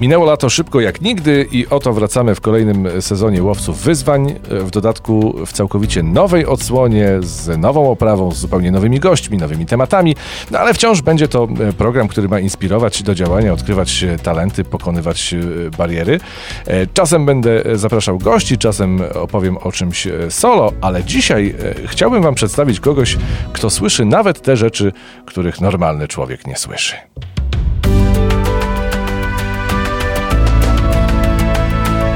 Minęło 0.00 0.24
lato 0.26 0.50
szybko 0.50 0.80
jak 0.80 1.00
nigdy 1.00 1.48
i 1.52 1.66
oto 1.66 1.92
wracamy 1.92 2.34
w 2.34 2.40
kolejnym 2.40 3.02
sezonie 3.02 3.42
Łowców 3.42 3.78
Wyzwań. 3.78 4.34
W 4.50 4.70
dodatku 4.70 5.34
w 5.46 5.52
całkowicie 5.52 6.02
nowej 6.02 6.46
odsłonie, 6.46 7.08
z 7.20 7.58
nową 7.58 7.90
oprawą, 7.90 8.32
z 8.32 8.38
zupełnie 8.38 8.70
nowymi 8.70 9.00
gośćmi, 9.00 9.38
nowymi 9.38 9.66
tematami. 9.66 10.16
No 10.50 10.58
ale 10.58 10.74
wciąż 10.74 11.02
będzie 11.02 11.28
to 11.28 11.48
e, 11.68 11.72
program, 11.72 12.08
który 12.08 12.28
ma 12.28 12.40
inspirować 12.40 13.02
do 13.02 13.14
działania, 13.14 13.52
odkrywać 13.52 14.04
talenty, 14.22 14.64
pokonywać 14.64 15.34
e, 15.34 15.70
bariery. 15.78 16.20
E, 16.66 16.86
czasem 16.86 17.26
będę 17.26 17.62
zapraszał 17.74 18.18
gości, 18.18 18.58
czasem 18.58 19.02
opowiem 19.14 19.56
o 19.56 19.72
czymś 19.72 20.08
solo, 20.30 20.72
ale 20.80 21.04
dzisiaj 21.04 21.54
chciałbym 21.86 22.22
Wam 22.22 22.34
przedstawić 22.34 22.80
kogoś, 22.80 23.16
kto 23.52 23.70
słyszy 23.70 24.04
nawet 24.04 24.42
te 24.42 24.56
rzeczy, 24.56 24.92
których 25.26 25.60
normalny 25.60 26.08
człowiek 26.08 26.46
nie 26.46 26.56
słyszy. 26.56 26.96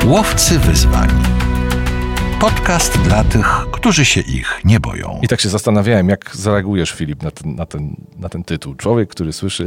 Łowcy 0.09 0.59
wyzwań. 0.59 1.09
Podcast 2.41 2.99
dla 3.03 3.25
tych, 3.25 3.47
którzy 3.73 4.05
się 4.05 4.21
ich 4.21 4.61
nie 4.65 4.81
boją. 4.81 5.21
I 5.23 5.29
tak 5.29 5.41
się 5.41 5.49
zastanawiałem, 5.49 6.09
jak 6.09 6.37
zareagujesz, 6.37 6.91
Filip, 6.91 7.23
na 7.23 7.31
ten, 7.31 7.55
na 7.55 7.67
ten, 7.67 7.97
na 8.19 8.29
ten 8.29 8.45
tytuł. 8.45 8.75
Człowiek, 8.75 9.09
który 9.11 9.33
słyszy 9.33 9.67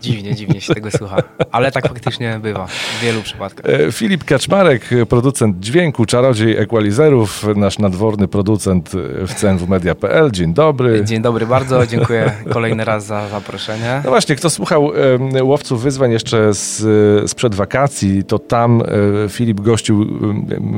Dziwnie, 0.00 0.34
dziwnie 0.34 0.60
się 0.60 0.74
tego 0.74 0.90
słucha. 0.90 1.22
Ale 1.52 1.72
tak 1.72 1.88
faktycznie 1.88 2.38
bywa 2.42 2.66
w 2.66 3.00
wielu 3.02 3.22
przypadkach. 3.22 3.66
E, 3.66 3.92
Filip 3.92 4.24
Kaczmarek, 4.24 4.88
producent 5.08 5.60
dźwięku, 5.60 6.06
czarodziej 6.06 6.56
equalizerów, 6.56 7.46
nasz 7.56 7.78
nadworny 7.78 8.28
producent 8.28 8.90
w 9.26 9.34
cnwmedia.pl. 9.34 10.30
Dzień 10.30 10.54
dobry. 10.54 11.04
Dzień 11.04 11.22
dobry 11.22 11.46
bardzo, 11.46 11.86
dziękuję 11.86 12.32
kolejny 12.52 12.84
raz 12.84 13.06
za 13.06 13.28
zaproszenie. 13.28 14.00
No 14.04 14.10
właśnie, 14.10 14.36
kto 14.36 14.50
słuchał 14.50 14.92
e, 15.34 15.44
Łowców 15.44 15.82
Wyzwań 15.82 16.12
jeszcze 16.12 16.54
z, 16.54 17.30
sprzed 17.30 17.54
wakacji, 17.54 18.24
to 18.24 18.38
tam 18.38 18.82
e, 18.82 19.28
Filip 19.28 19.60
gościł 19.60 20.06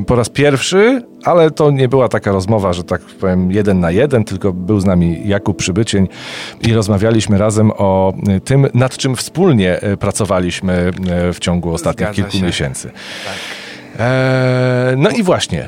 po 0.07 0.15
raz 0.15 0.29
pierwszy, 0.29 1.03
ale 1.23 1.51
to 1.51 1.71
nie 1.71 1.87
była 1.87 2.07
taka 2.07 2.31
rozmowa, 2.31 2.73
że 2.73 2.83
tak 2.83 3.01
powiem 3.01 3.51
jeden 3.51 3.79
na 3.79 3.91
jeden, 3.91 4.23
tylko 4.23 4.53
był 4.53 4.79
z 4.79 4.85
nami 4.85 5.27
Jakub 5.27 5.57
Przybycień 5.57 6.07
i 6.61 6.73
rozmawialiśmy 6.73 7.37
razem 7.37 7.71
o 7.77 8.13
tym, 8.45 8.67
nad 8.73 8.97
czym 8.97 9.15
wspólnie 9.15 9.81
e, 9.81 9.97
pracowaliśmy 9.97 10.91
e, 11.09 11.33
w 11.33 11.39
ciągu 11.39 11.73
ostatnich 11.73 12.07
Zgadza 12.07 12.15
kilku 12.15 12.37
się. 12.37 12.45
miesięcy. 12.45 12.91
Tak. 13.25 13.35
E, 13.99 14.93
no 14.97 15.09
i 15.09 15.23
właśnie. 15.23 15.67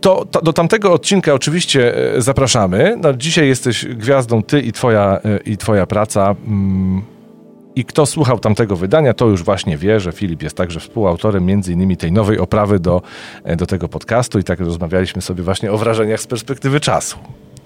To, 0.00 0.24
to, 0.24 0.42
do 0.42 0.52
tamtego 0.52 0.92
odcinka 0.92 1.34
oczywiście 1.34 1.94
zapraszamy. 2.18 2.96
No, 3.02 3.12
dzisiaj 3.12 3.48
jesteś 3.48 3.86
gwiazdą, 3.86 4.42
ty 4.42 4.60
i 4.60 4.72
twoja, 4.72 5.20
i 5.46 5.56
twoja 5.56 5.86
praca. 5.86 6.34
I 7.80 7.84
kto 7.84 8.06
słuchał 8.06 8.38
tamtego 8.38 8.76
wydania, 8.76 9.14
to 9.14 9.26
już 9.26 9.42
właśnie 9.42 9.76
wie, 9.76 10.00
że 10.00 10.12
Filip 10.12 10.42
jest 10.42 10.56
także 10.56 10.80
współautorem 10.80 11.46
między 11.46 11.72
innymi 11.72 11.96
tej 11.96 12.12
nowej 12.12 12.38
oprawy 12.38 12.80
do, 12.80 13.02
do 13.56 13.66
tego 13.66 13.88
podcastu 13.88 14.38
i 14.38 14.44
tak 14.44 14.60
rozmawialiśmy 14.60 15.22
sobie 15.22 15.42
właśnie 15.42 15.72
o 15.72 15.78
wrażeniach 15.78 16.20
z 16.20 16.26
perspektywy 16.26 16.80
czasu. 16.80 17.18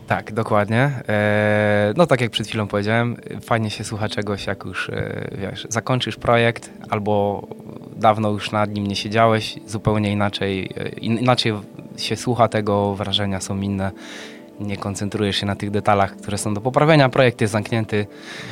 Tak, 0.06 0.32
dokładnie. 0.32 0.90
E, 1.08 1.92
no 1.96 2.06
tak 2.06 2.20
jak 2.20 2.30
przed 2.30 2.46
chwilą 2.46 2.66
powiedziałem, 2.66 3.16
fajnie 3.42 3.70
się 3.70 3.84
słucha 3.84 4.08
czegoś, 4.08 4.46
jak 4.46 4.64
już 4.64 4.88
e, 4.90 5.28
wiesz, 5.38 5.66
zakończysz 5.68 6.16
projekt 6.16 6.70
albo 6.90 7.46
dawno 7.96 8.30
już 8.30 8.52
nad 8.52 8.74
nim 8.74 8.86
nie 8.86 8.96
siedziałeś, 8.96 9.58
zupełnie 9.66 10.12
inaczej, 10.12 10.70
e, 10.76 10.88
inaczej 10.88 11.52
się 11.96 12.16
słucha 12.16 12.48
tego, 12.48 12.94
wrażenia 12.94 13.40
są 13.40 13.60
inne. 13.60 13.92
Nie 14.60 14.76
koncentrujesz 14.76 15.36
się 15.36 15.46
na 15.46 15.56
tych 15.56 15.70
detalach, 15.70 16.16
które 16.16 16.38
są 16.38 16.54
do 16.54 16.60
poprawienia. 16.60 17.08
Projekt 17.08 17.40
jest 17.40 17.52
zamknięty. 17.52 18.06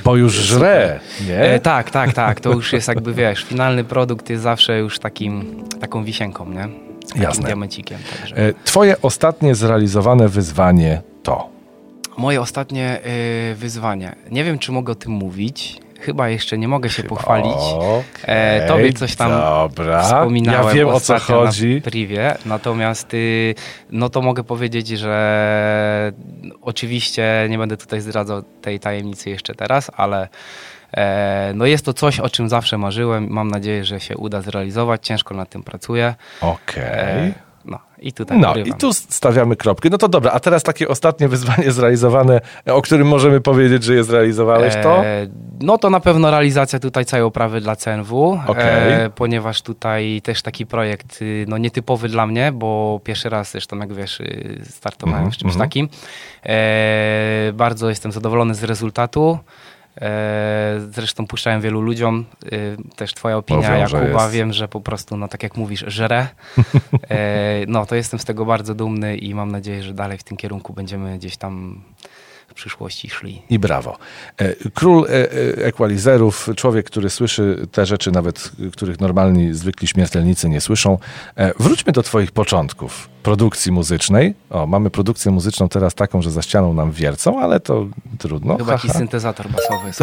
Bo 0.04 0.16
już 0.16 0.32
żre, 0.34 1.00
nie? 1.28 1.38
E, 1.40 1.60
tak, 1.60 1.90
tak, 1.90 2.12
tak. 2.12 2.40
To 2.40 2.52
już 2.52 2.72
jest 2.72 2.88
jakby, 2.88 3.14
wiesz, 3.14 3.44
finalny 3.44 3.84
produkt 3.84 4.30
jest 4.30 4.42
zawsze 4.42 4.78
już 4.78 4.98
takim, 4.98 5.64
taką 5.80 6.04
wisienką, 6.04 6.48
nie? 6.50 6.68
Takim 7.08 7.22
Jasne. 7.22 7.44
diamencikiem. 7.44 7.98
Także. 8.18 8.52
Twoje 8.64 9.02
ostatnie 9.02 9.54
zrealizowane 9.54 10.28
wyzwanie 10.28 11.02
to? 11.22 11.48
Moje 12.16 12.40
ostatnie 12.40 13.00
y, 13.52 13.54
wyzwanie. 13.54 14.14
Nie 14.30 14.44
wiem, 14.44 14.58
czy 14.58 14.72
mogę 14.72 14.92
o 14.92 14.96
tym 14.96 15.12
mówić. 15.12 15.80
Chyba 16.02 16.28
jeszcze 16.28 16.58
nie 16.58 16.68
mogę 16.68 16.90
się 16.90 17.02
pochwalić. 17.02 17.54
Okay, 17.54 18.06
e, 18.26 18.68
tobie 18.68 18.92
coś 18.92 19.16
tam 19.16 19.30
dobra. 19.30 20.02
wspominałem 20.02 20.66
ja 20.68 20.74
wiem, 20.74 20.88
o 20.88 21.00
co 21.00 21.18
chodzi. 21.18 21.74
na 21.74 21.80
privie. 21.80 22.34
Natomiast 22.46 23.14
y, 23.14 23.54
no 23.90 24.08
to 24.08 24.22
mogę 24.22 24.44
powiedzieć, 24.44 24.88
że 24.88 26.12
oczywiście 26.62 27.46
nie 27.50 27.58
będę 27.58 27.76
tutaj 27.76 28.00
zdradzał 28.00 28.42
tej 28.42 28.80
tajemnicy 28.80 29.30
jeszcze 29.30 29.54
teraz, 29.54 29.90
ale 29.96 30.28
e, 30.96 31.52
no 31.54 31.66
jest 31.66 31.84
to 31.84 31.92
coś, 31.92 32.20
o 32.20 32.28
czym 32.28 32.48
zawsze 32.48 32.78
marzyłem. 32.78 33.26
Mam 33.30 33.50
nadzieję, 33.50 33.84
że 33.84 34.00
się 34.00 34.16
uda 34.16 34.40
zrealizować. 34.40 35.06
Ciężko 35.06 35.34
nad 35.34 35.50
tym 35.50 35.62
pracuję. 35.62 36.14
Okej. 36.40 37.30
Okay. 37.30 37.51
No 37.64 37.78
i 37.98 38.12
tutaj 38.12 38.38
No 38.38 38.54
i 38.56 38.72
tu 38.72 38.92
stawiamy 38.92 39.56
kropkę. 39.56 39.88
No 39.90 39.98
to 39.98 40.08
dobra, 40.08 40.30
a 40.32 40.40
teraz 40.40 40.62
takie 40.62 40.88
ostatnie 40.88 41.28
wyzwanie 41.28 41.72
zrealizowane, 41.78 42.40
o 42.66 42.82
którym 42.82 43.08
możemy 43.08 43.40
powiedzieć, 43.40 43.84
że 43.84 43.94
je 43.94 44.04
zrealizowałeś, 44.04 44.74
to? 44.82 45.04
E, 45.04 45.26
no 45.60 45.78
to 45.78 45.90
na 45.90 46.00
pewno 46.00 46.30
realizacja 46.30 46.78
tutaj 46.78 47.04
całej 47.04 47.24
oprawy 47.24 47.60
dla 47.60 47.76
CNW, 47.76 48.40
okay. 48.46 48.64
e, 48.64 49.10
ponieważ 49.10 49.62
tutaj 49.62 50.20
też 50.24 50.42
taki 50.42 50.66
projekt 50.66 51.22
y, 51.22 51.44
no, 51.48 51.58
nietypowy 51.58 52.08
dla 52.08 52.26
mnie, 52.26 52.52
bo 52.52 53.00
pierwszy 53.04 53.28
raz 53.28 53.50
zresztą, 53.50 53.78
jak 53.78 53.92
wiesz, 53.92 54.20
y, 54.20 54.62
startowałem 54.70 55.20
mm 55.20 55.30
-hmm. 55.30 55.34
w 55.34 55.38
czymś 55.38 55.54
-hmm. 55.54 55.58
takim. 55.58 55.88
E, 56.46 57.52
bardzo 57.54 57.88
jestem 57.88 58.12
zadowolony 58.12 58.54
z 58.54 58.64
rezultatu. 58.64 59.38
E, 60.00 60.80
zresztą 60.90 61.26
puszczałem 61.26 61.60
wielu 61.60 61.80
ludziom. 61.80 62.24
E, 62.44 62.94
też 62.96 63.14
twoja 63.14 63.36
opinia, 63.36 63.62
Powiem, 63.62 63.80
Jakuba, 63.80 64.28
wiem, 64.28 64.52
że 64.52 64.68
po 64.68 64.80
prostu, 64.80 65.16
no 65.16 65.28
tak 65.28 65.42
jak 65.42 65.56
mówisz, 65.56 65.84
żre. 65.86 66.26
E, 67.10 67.64
no 67.68 67.86
to 67.86 67.94
jestem 67.94 68.18
z 68.20 68.24
tego 68.24 68.44
bardzo 68.44 68.74
dumny 68.74 69.16
i 69.16 69.34
mam 69.34 69.50
nadzieję, 69.50 69.82
że 69.82 69.94
dalej 69.94 70.18
w 70.18 70.22
tym 70.22 70.36
kierunku 70.36 70.72
będziemy 70.72 71.18
gdzieś 71.18 71.36
tam 71.36 71.82
w 72.48 72.54
przyszłości 72.54 73.10
szli. 73.10 73.42
I 73.50 73.58
brawo. 73.58 73.98
Król 74.74 75.06
equalizerów, 75.56 76.48
człowiek, 76.56 76.86
który 76.86 77.10
słyszy 77.10 77.66
te 77.72 77.86
rzeczy, 77.86 78.10
nawet 78.12 78.52
których 78.72 79.00
normalni, 79.00 79.54
zwykli 79.54 79.88
śmiertelnicy 79.88 80.48
nie 80.48 80.60
słyszą. 80.60 80.98
Wróćmy 81.58 81.92
do 81.92 82.02
twoich 82.02 82.30
początków 82.30 83.08
produkcji 83.22 83.72
muzycznej. 83.72 84.34
O, 84.50 84.66
mamy 84.66 84.90
produkcję 84.90 85.32
muzyczną 85.32 85.68
teraz 85.68 85.94
taką, 85.94 86.22
że 86.22 86.30
za 86.30 86.42
ścianą 86.42 86.74
nam 86.74 86.92
wiercą, 86.92 87.40
ale 87.40 87.60
to 87.60 87.86
trudno. 88.18 88.56
Chyba 88.56 88.72
jakiś 88.72 88.92
syntezator 88.92 89.48
basowy 89.48 89.86
jest. 89.86 90.00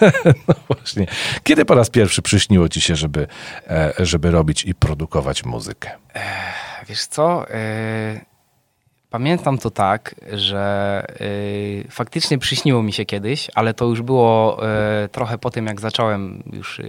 no 0.48 0.54
właśnie. 0.68 1.06
Kiedy 1.42 1.64
po 1.64 1.74
raz 1.74 1.90
pierwszy 1.90 2.22
przyśniło 2.22 2.68
ci 2.68 2.80
się, 2.80 2.96
żeby, 2.96 3.26
e, 3.66 3.92
żeby 3.98 4.30
robić 4.30 4.64
i 4.64 4.74
produkować 4.74 5.44
muzykę? 5.44 5.90
Wiesz 6.88 7.06
co? 7.06 7.46
Pamiętam 9.12 9.58
to 9.58 9.70
tak, 9.70 10.14
że 10.32 11.04
e, 11.20 11.90
faktycznie 11.90 12.38
przyśniło 12.38 12.82
mi 12.82 12.92
się 12.92 13.04
kiedyś, 13.04 13.50
ale 13.54 13.74
to 13.74 13.84
już 13.84 14.02
było 14.02 14.58
trochę 15.12 15.38
po 15.38 15.50
tym, 15.50 15.66
jak 15.66 15.80
zacząłem 15.80 16.42
już 16.52 16.80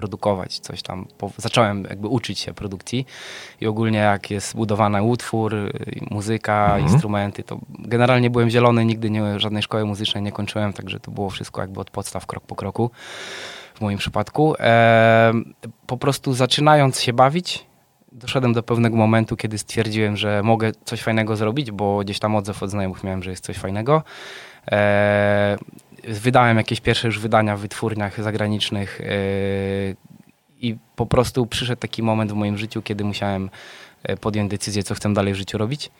produkować 0.00 0.58
coś 0.58 0.82
tam. 0.82 1.06
zacząłem 1.36 1.84
jakby 1.90 2.08
uczyć 2.08 2.38
się 2.38 2.54
produkcji 2.54 3.06
i 3.60 3.66
ogólnie 3.66 3.98
jak 3.98 4.30
jest 4.30 4.56
budowany 4.56 5.02
utwór, 5.02 5.54
muzyka, 6.10 6.64
mhm. 6.64 6.82
instrumenty, 6.82 7.42
to 7.42 7.58
generalnie 7.68 8.30
byłem 8.30 8.50
zielony, 8.50 8.84
nigdy 8.84 9.10
nie, 9.10 9.40
żadnej 9.40 9.62
szkoły 9.62 9.84
muzycznej 9.84 10.22
nie 10.22 10.32
kończyłem, 10.32 10.72
także 10.72 11.00
to 11.00 11.10
było 11.10 11.30
wszystko 11.30 11.60
jakby 11.60 11.80
od 11.80 11.90
podstaw, 11.90 12.26
krok 12.26 12.46
po 12.46 12.54
kroku 12.54 12.90
w 13.74 13.80
moim 13.80 13.98
przypadku. 13.98 14.54
E, 14.60 15.32
po 15.86 15.96
prostu 15.96 16.32
zaczynając 16.32 17.00
się 17.00 17.12
bawić, 17.12 17.66
doszedłem 18.12 18.52
do 18.52 18.62
pewnego 18.62 18.96
momentu, 18.96 19.36
kiedy 19.36 19.58
stwierdziłem, 19.58 20.16
że 20.16 20.42
mogę 20.42 20.72
coś 20.84 21.02
fajnego 21.02 21.36
zrobić, 21.36 21.70
bo 21.70 21.98
gdzieś 21.98 22.18
tam 22.18 22.36
odzew 22.36 22.62
od 22.62 22.70
znajomych 22.70 23.04
miałem, 23.04 23.22
że 23.22 23.30
jest 23.30 23.44
coś 23.44 23.56
fajnego. 23.56 24.02
E, 24.72 25.58
wydałem 26.08 26.56
jakieś 26.56 26.80
pierwsze 26.80 27.08
już 27.08 27.18
wydania 27.18 27.56
w 27.56 27.60
wytwórniach 27.60 28.22
zagranicznych 28.22 29.00
yy, 29.00 29.96
i 30.60 30.76
po 30.96 31.06
prostu 31.06 31.46
przyszedł 31.46 31.80
taki 31.80 32.02
moment 32.02 32.32
w 32.32 32.34
moim 32.34 32.58
życiu, 32.58 32.82
kiedy 32.82 33.04
musiałem 33.04 33.50
e, 34.02 34.16
podjąć 34.16 34.50
decyzję, 34.50 34.82
co 34.82 34.94
chcę 34.94 35.12
dalej 35.12 35.34
w 35.34 35.36
życiu 35.36 35.58
robić. 35.58 35.90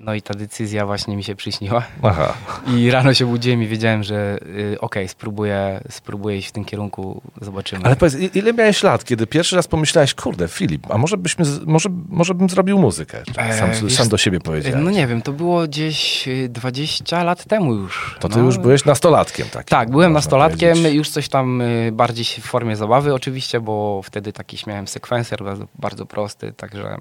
No 0.00 0.14
i 0.14 0.22
ta 0.22 0.34
decyzja 0.34 0.86
właśnie 0.86 1.16
mi 1.16 1.24
się 1.24 1.34
przyśniła. 1.34 1.82
Aha. 2.02 2.34
I 2.66 2.90
rano 2.90 3.14
się 3.14 3.26
budziłem 3.26 3.62
i 3.62 3.66
wiedziałem, 3.66 4.02
że 4.02 4.38
y, 4.42 4.76
okej, 4.80 4.80
okay, 4.80 5.08
spróbuję, 5.08 5.80
spróbuję 5.90 6.36
iść 6.36 6.48
w 6.48 6.52
tym 6.52 6.64
kierunku, 6.64 7.22
zobaczymy. 7.40 7.84
Ale 7.84 7.96
powiedz, 7.96 8.34
ile 8.36 8.52
miałeś 8.52 8.82
lat, 8.82 9.04
kiedy 9.04 9.26
pierwszy 9.26 9.56
raz 9.56 9.68
pomyślałeś, 9.68 10.14
kurde, 10.14 10.48
Filip, 10.48 10.86
a 10.90 10.98
może, 10.98 11.16
byśmy, 11.16 11.44
może, 11.66 11.88
może 12.08 12.34
bym 12.34 12.48
zrobił 12.48 12.78
muzykę? 12.78 13.22
Sam, 13.58 13.70
e, 13.70 13.90
sam 13.90 14.08
do 14.08 14.18
siebie 14.18 14.40
powiedziałem. 14.40 14.84
No 14.84 14.90
nie 14.90 15.06
wiem, 15.06 15.22
to 15.22 15.32
było 15.32 15.62
gdzieś 15.62 16.28
20 16.48 17.20
y, 17.20 17.24
lat 17.24 17.44
temu 17.44 17.74
już. 17.74 18.16
To 18.20 18.28
ty 18.28 18.38
no. 18.38 18.44
już 18.44 18.58
byłeś 18.58 18.84
nastolatkiem, 18.84 19.46
tak? 19.52 19.66
Tak, 19.66 19.90
byłem 19.90 20.12
nastolatkiem, 20.12 20.70
powiedzieć. 20.70 20.94
już 20.94 21.10
coś 21.10 21.28
tam 21.28 21.60
y, 21.60 21.92
bardziej 21.92 22.24
w 22.24 22.44
formie 22.44 22.76
zabawy 22.76 23.14
oczywiście, 23.14 23.60
bo 23.60 24.00
wtedy 24.04 24.32
taki 24.32 24.56
śmiałem 24.56 24.88
sekwencer 24.88 25.44
bardzo, 25.44 25.66
bardzo 25.78 26.06
prosty, 26.06 26.52
także 26.52 26.98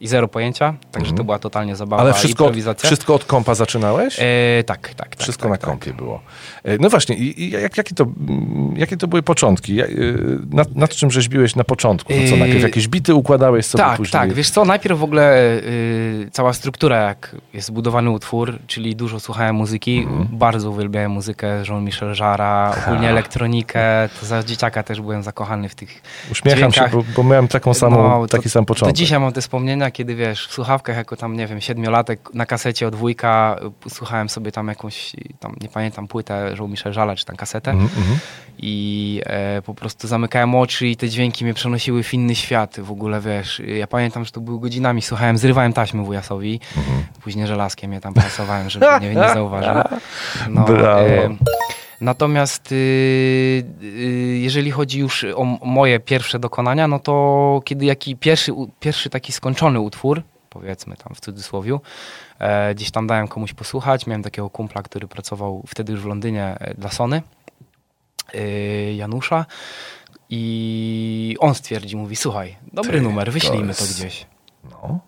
i 0.00 0.06
zero 0.06 0.28
pojęcia, 0.28 0.74
także 0.92 1.12
to 1.12 1.24
była 1.24 1.38
totalnie 1.38 1.76
zabawa 1.76 2.02
Ale 2.02 2.12
wszystko, 2.12 2.39
improwizacja. 2.44 2.86
wszystko 2.86 3.14
od 3.14 3.24
kompa 3.24 3.54
zaczynałeś? 3.54 4.16
E, 4.20 4.64
tak, 4.66 4.88
tak, 4.88 4.94
tak. 5.14 5.16
Wszystko 5.20 5.42
tak, 5.42 5.50
na 5.50 5.56
tak. 5.56 5.70
kompie 5.70 5.92
było. 5.92 6.20
E, 6.64 6.78
No 6.78 6.90
właśnie, 6.90 7.16
i, 7.16 7.42
i 7.44 7.50
jak, 7.50 7.76
jakie, 7.78 7.94
to, 7.94 8.04
mm, 8.04 8.74
jakie 8.76 8.96
to 8.96 9.08
były 9.08 9.22
początki? 9.22 9.74
Ja- 9.74 9.84
e, 9.84 9.88
Nad, 10.50 10.76
nad 10.76 10.90
czym 10.94 11.10
rzeźbiłeś 11.10 11.56
na 11.56 11.64
początku? 11.64 12.12
To 12.12 12.18
co, 12.18 12.34
Yy, 12.34 12.36
najpierw 12.36 12.62
jakieś 12.62 12.88
bity 12.88 13.14
układałeś 13.14 13.66
sobie 13.66 13.84
Tak, 13.84 13.96
później? 13.96 14.12
tak. 14.12 14.32
Wiesz 14.32 14.50
co, 14.50 14.64
najpierw 14.64 14.98
w 14.98 15.02
ogóle 15.04 15.54
y, 15.58 16.28
cała 16.32 16.52
struktura, 16.52 16.96
jak 16.96 17.36
jest 17.54 17.66
zbudowany 17.68 18.10
utwór, 18.10 18.58
czyli 18.66 18.96
dużo 18.96 19.20
słuchałem 19.20 19.56
muzyki, 19.56 19.98
Mhm. 19.98 20.28
bardzo 20.32 20.70
uwielbiałem 20.70 21.10
muzykę 21.10 21.62
Jean-Michel 21.68 22.14
Jarra, 22.20 22.74
ogólnie 22.86 23.08
elektronikę, 23.08 24.08
to 24.20 24.26
za 24.26 24.42
dzieciaka 24.42 24.82
też 24.82 25.00
byłem 25.00 25.22
zakochany 25.22 25.68
w 25.68 25.74
tych 25.74 26.02
Uśmiecham 26.32 26.58
dźwiękach. 26.72 26.90
się, 26.92 26.96
bo, 26.96 27.04
bo 27.16 27.24
miałem 27.24 27.48
taką 27.48 27.74
samą, 27.74 28.08
No, 28.08 28.26
to- 28.26 28.36
taki 28.36 28.50
sam 28.50 28.62
Do 28.62 28.66
początek. 28.66 28.96
dzisiaj 28.96 29.20
mam 29.20 29.32
te 29.32 29.40
wspomnienia, 29.40 29.90
kiedy 29.90 30.14
wiesz, 30.14 30.46
w 30.48 30.52
słuchawkach 30.52 30.96
jako 30.96 31.16
tam, 31.16 31.36
nie 31.36 31.46
wiem, 31.46 31.60
siedmiolatek 31.60 32.29
na 32.34 32.46
kasecie 32.46 32.86
od 32.88 32.94
wujka 32.94 33.56
y, 33.86 33.90
słuchałem 33.90 34.28
sobie 34.28 34.52
tam 34.52 34.68
jakąś, 34.68 35.12
tam 35.40 35.56
nie 35.60 35.68
pamiętam, 35.68 36.08
płytę 36.08 36.54
Jean-Michel 36.58 36.92
Jarra, 36.96 37.16
czy 37.16 37.24
tam 37.24 37.36
kasetę 37.36 37.70
Mhm, 37.70 37.90
mhm. 37.98 38.18
i 38.58 39.20
e, 39.26 39.62
po 39.62 39.74
prostu 39.74 40.08
zamykałem 40.08 40.54
oczy 40.54 40.86
i 40.86 40.96
te 40.96 41.08
dźwięki 41.08 41.44
mnie 41.44 41.54
przenosiły 41.54 42.02
w 42.02 42.14
inny 42.14 42.34
świat 42.34 42.80
w 42.80 42.90
ogóle, 42.90 43.20
wiesz. 43.20 43.62
Ja 43.66 43.86
pamiętam, 43.86 44.24
że 44.24 44.30
to 44.30 44.40
były 44.40 44.60
godzinami, 44.60 45.02
słuchałem, 45.02 45.38
zrywałem 45.38 45.72
taśmy 45.72 46.02
wujasowi, 46.04 46.60
Mhm. 46.76 47.02
później 47.22 47.46
żelazkiem 47.46 47.92
je 47.92 48.00
tam 48.00 48.14
prasowałem, 48.14 48.70
żeby 48.70 48.86
nie, 49.00 49.14
nie 49.14 49.28
zauważył. 49.34 49.74
No, 50.48 50.64
Brawo. 50.64 51.04
natomiast 52.00 52.72
y, 52.72 52.74
y, 53.82 54.38
jeżeli 54.42 54.70
chodzi 54.70 54.98
już 54.98 55.24
o 55.36 55.44
moje 55.64 56.00
pierwsze 56.00 56.38
dokonania, 56.38 56.88
no 56.88 56.98
to 56.98 57.60
kiedy 57.64 57.84
jaki 57.84 58.16
pierwszy, 58.16 58.52
pierwszy 58.80 59.10
taki 59.10 59.32
skończony 59.32 59.80
utwór, 59.80 60.22
powiedzmy 60.50 60.96
tam 60.96 61.14
w 61.14 61.20
cudzysłowiu, 61.20 61.80
e, 62.38 62.74
gdzieś 62.74 62.90
tam 62.90 63.06
dałem 63.06 63.28
komuś 63.28 63.52
posłuchać, 63.52 64.06
miałem 64.06 64.22
takiego 64.22 64.50
kumpla, 64.50 64.82
który 64.82 65.08
pracował 65.08 65.64
wtedy 65.66 65.92
już 65.92 66.02
w 66.02 66.06
Londynie 66.06 66.56
e, 66.60 66.74
dla 66.74 66.90
Sony, 66.90 67.22
y, 68.34 68.94
Janusza. 68.96 69.46
I 70.32 71.36
on 71.40 71.54
stwierdził, 71.54 71.98
mówi, 71.98 72.16
słuchaj, 72.16 72.56
dobry 72.72 72.98
Ty, 72.98 73.00
numer, 73.00 73.26
to 73.26 73.32
wyślijmy 73.32 73.74
to, 73.74 73.84
jest- 73.84 73.98
gdzieś. 73.98 74.26
No, 74.70 75.00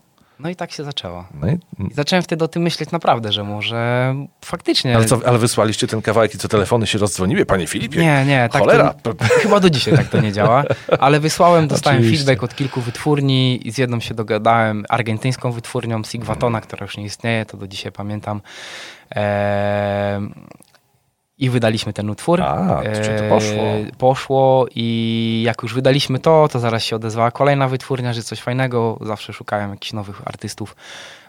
No 0.43 0.50
i 0.50 0.56
tak 0.56 0.73
się 0.73 0.85
zaczęło. 0.85 1.25
no 1.41 1.49
i, 1.49 1.53
I 1.91 1.94
zacząłem 1.94 2.23
wtedy 2.23 2.44
o 2.44 2.49
tym 2.49 2.62
myśleć 2.62 2.91
naprawdę, 2.91 3.33
że 3.33 3.44
może 3.44 4.15
faktycznie... 4.44 4.97
ale, 4.97 5.05
co, 5.05 5.21
ale 5.27 5.39
wysłaliście 5.39 5.87
ten 5.87 6.03
kawałek 6.03 6.35
i 6.35 6.39
co 6.39 6.49
telefony 6.49 6.87
się 6.87 6.99
rozdzwoniły, 6.99 7.47
panie 7.47 7.67
Filipie? 7.67 8.00
Nie, 8.00 8.25
nie, 8.27 8.49
tak 8.53 8.62
Cholera. 8.62 8.94
to, 9.03 9.15
chyba 9.43 9.61
do 9.61 9.71
dzisiaj 9.71 9.97
tak 9.97 10.09
to 10.09 10.21
nie 10.21 10.33
działa, 10.33 10.65
ale 11.00 11.21
wysłałem, 11.21 11.69
dostałem 11.69 12.00
Oczywiście. 12.00 12.27
feedback 12.27 12.43
od 12.43 12.55
kilku 12.56 12.81
wytwórni 12.81 13.69
i 13.69 13.73
z 13.73 13.79
jedną 13.79 14.00
się 14.00 14.15
dogadałem, 14.15 14.85
argentyńską 14.89 15.53
wytwórnią 15.53 16.05
Sigvatona, 16.05 16.61
która 16.61 16.85
już 16.85 16.97
nie 16.97 17.05
istnieje, 17.05 17.47
to 17.47 17.56
do 17.56 17.69
dzisiaj 17.69 17.93
pamiętam. 17.93 18.41
Eee, 19.11 19.23
I 21.43 21.50
wydaliśmy 21.50 21.93
ten 21.93 22.11
utwór. 22.11 22.43
A, 22.43 22.83
to 23.19 23.29
poszło. 23.29 23.62
Eee, 23.62 23.93
Poszło 23.99 24.67
i 24.75 25.43
jak 25.47 25.62
już 25.62 25.75
wydaliśmy 25.75 26.19
to, 26.19 26.49
to 26.53 26.59
zaraz 26.59 26.83
się 26.83 26.97
odezwała 26.97 27.31
kolejna 27.31 27.69
wytwórnia, 27.69 28.12
że 28.12 28.23
coś 28.23 28.41
fajnego, 28.41 28.99
zawsze 29.00 29.33
szukałem 29.33 29.71
jakichś 29.71 29.93
nowych 29.93 30.23
artystów. 30.29 30.77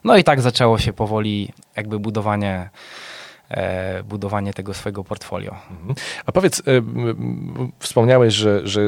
No 0.04 0.18
i 0.18 0.24
tak 0.24 0.42
zaczęło 0.42 0.77
się 0.77 0.94
powoli 0.94 1.50
jakby 1.75 2.00
budowanie, 2.00 2.69
budowanie 4.03 4.53
tego 4.53 4.73
swojego 4.73 5.03
portfolio. 5.03 5.55
Mhm. 5.71 5.95
A 6.25 6.31
powiedz, 6.31 6.59
e, 6.59 6.63
wspomniałeś, 7.79 8.33
że, 8.33 8.67
że 8.67 8.81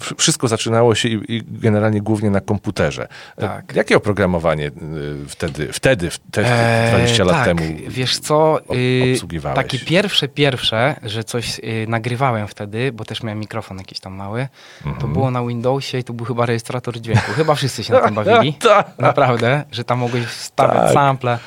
wsz- 0.00 0.14
wszystko 0.18 0.48
zaczynało 0.48 0.94
się 0.94 1.08
i, 1.08 1.42
generalnie 1.48 2.00
głównie 2.00 2.30
na 2.30 2.40
komputerze. 2.40 3.08
E, 3.36 3.40
Tak. 3.40 3.72
Jakie 3.76 3.96
oprogramowanie 3.96 4.70
wtedy, 5.28 5.72
wtedy, 5.72 6.10
w- 6.10 6.18
te, 6.18 6.44
te 6.44 6.88
20 6.90 7.24
lat 7.24 7.34
tak, 7.34 7.44
temu 7.44 7.60
Wiesz 7.88 8.18
co, 8.18 8.60
y, 8.74 9.12
obsługiwałeś? 9.12 9.56
takie 9.56 9.78
pierwsze, 9.78 10.28
pierwsze, 10.28 10.96
że 11.02 11.24
coś 11.24 11.58
y, 11.58 11.86
nagrywałem 11.88 12.48
wtedy, 12.48 12.92
bo 12.92 13.04
też 13.04 13.22
miałem 13.22 13.38
mikrofon 13.38 13.78
jakiś 13.78 14.00
tam 14.00 14.14
mały, 14.14 14.48
to 14.84 14.88
Mhm. 14.90 15.12
było 15.12 15.30
na 15.30 15.46
Windowsie 15.46 15.98
i 15.98 16.04
to 16.04 16.12
był 16.12 16.26
chyba 16.26 16.46
rejestrator 16.46 17.00
dźwięku. 17.00 17.32
Chyba 17.32 17.54
wszyscy 17.54 17.84
się 17.84 17.92
na 17.92 18.00
tym 18.00 18.14
bawili. 18.24 18.54
Tak. 18.54 18.90
Naprawdę, 18.98 19.64
że 19.72 19.84
tam 19.84 19.98
mogłeś 19.98 20.24
wstawiać 20.24 20.76
Tak. 20.76 20.92
sample. 20.92 21.38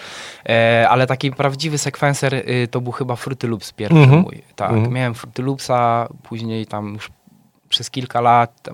E, 0.49 0.85
ale 0.89 1.07
taki 1.07 1.31
prawdziwy 1.31 1.77
sekwenser 1.77 2.33
y, 2.35 2.67
to 2.71 2.81
był 2.81 2.91
chyba 2.91 3.15
Fruity 3.15 3.47
Loops 3.47 3.71
pierwszy 3.73 3.97
Mhm. 3.97 4.21
mój. 4.21 4.41
Tak, 4.55 4.71
Mhm. 4.71 4.93
miałem 4.93 5.13
Fruity 5.13 5.41
Loopsa, 5.43 6.07
później 6.23 6.65
tam 6.65 6.93
już 6.93 7.11
przez 7.69 7.89
kilka 7.89 8.21
lat, 8.21 8.69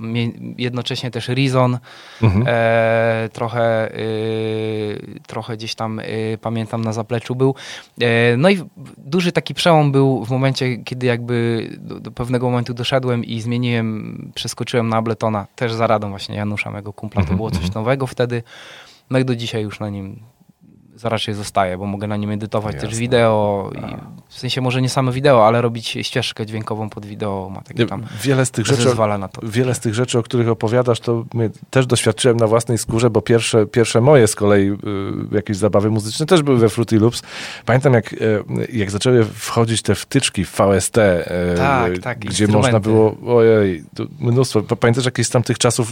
jednocześnie 0.58 1.12
też 1.12 1.28
Reason, 1.28 1.80
Mhm. 2.24 2.46
e, 2.48 3.30
trochę, 3.34 3.96
y, 4.00 5.20
trochę 5.28 5.58
gdzieś 5.58 5.76
tam 5.76 6.00
y, 6.00 6.38
pamiętam 6.42 6.82
na 6.84 6.94
zapleczu 6.94 7.36
był. 7.36 7.56
E, 8.02 8.38
no 8.38 8.50
i 8.50 8.64
duży 8.98 9.32
taki 9.32 9.54
przełom 9.54 9.92
był 9.92 10.26
w 10.26 10.30
momencie, 10.30 10.78
kiedy 10.78 11.06
jakby 11.08 11.68
do, 11.78 12.00
do 12.00 12.12
pewnego 12.12 12.50
momentu 12.50 12.74
doszedłem 12.74 13.26
i 13.26 13.42
zmieniłem, 13.42 14.32
przeskoczyłem 14.36 14.90
na 14.90 14.98
Abletona, 14.98 15.48
też 15.56 15.74
za 15.74 15.88
radą 15.88 16.10
właśnie 16.10 16.36
Janusza, 16.36 16.72
mego 16.72 16.94
kumpla, 16.94 17.20
to 17.22 17.24
Mhm, 17.24 17.38
było 17.38 17.52
coś 17.52 17.74
nowego 17.74 18.08
wtedy. 18.08 18.44
No 19.10 19.20
i 19.20 19.26
do 19.26 19.36
dzisiaj 19.36 19.64
już 19.64 19.80
na 19.80 19.90
nim 19.90 20.20
raczej 21.04 21.34
zostaje, 21.34 21.78
bo 21.78 21.86
mogę 21.86 22.08
na 22.08 22.18
nim 22.18 22.32
edytować 22.32 22.74
też 22.76 22.84
Jasne. 22.84 23.00
wideo. 23.00 23.72
I 23.76 23.96
w 24.30 24.40
sensie 24.40 24.62
może 24.62 24.82
nie 24.82 24.90
same 24.90 25.12
wideo, 25.12 25.48
ale 25.48 25.62
robić 25.62 25.98
ścieżkę 26.02 26.46
dźwiękową 26.46 26.90
pod 26.90 27.06
wideo 27.06 27.50
ma 27.56 27.62
takie 27.62 27.86
tam 27.86 28.04
Wiele 28.24 28.46
z 28.46 28.52
tych 28.52 28.66
rzeczy, 28.66 28.84
zezwala 28.84 29.18
na 29.18 29.28
to. 29.28 29.42
wiele 29.48 29.76
z 29.76 29.80
tych 29.80 29.94
rzeczy, 29.94 30.20
o 30.20 30.24
których 30.24 30.50
opowiadasz, 30.50 31.00
to 31.00 31.26
też 31.70 31.86
doświadczyłem 31.88 32.38
na 32.38 32.48
własnej 32.48 32.78
skórze, 32.78 33.10
bo 33.10 33.22
pierwsze, 33.22 33.66
pierwsze 33.66 34.02
moje 34.02 34.28
z 34.28 34.36
kolei 34.36 34.70
y, 34.72 34.76
jakieś 35.32 35.58
zabawy 35.58 35.90
muzyczne 35.90 36.26
też 36.26 36.44
były 36.44 36.58
we 36.58 36.70
Fruity 36.70 37.00
Loops. 37.00 37.22
Pamiętam, 37.66 37.94
jak, 37.94 38.14
y, 38.14 38.44
jak 38.74 38.92
zaczęły 38.92 39.26
wchodzić 39.26 39.82
te 39.82 39.96
wtyczki 39.96 40.46
w 40.46 40.52
VST, 40.58 40.98
y, 40.98 41.24
Tak, 41.58 41.98
tak, 41.98 42.20
gdzie 42.20 42.48
można 42.48 42.80
było, 42.80 43.16
ojej, 43.38 43.84
to 43.96 44.04
mnóstwo. 44.20 44.62
Pa- 44.62 44.76
Pamiętasz 44.76 45.06
jakieś 45.06 45.28
z 45.28 45.30
tamtych 45.30 45.58
czasów, 45.58 45.92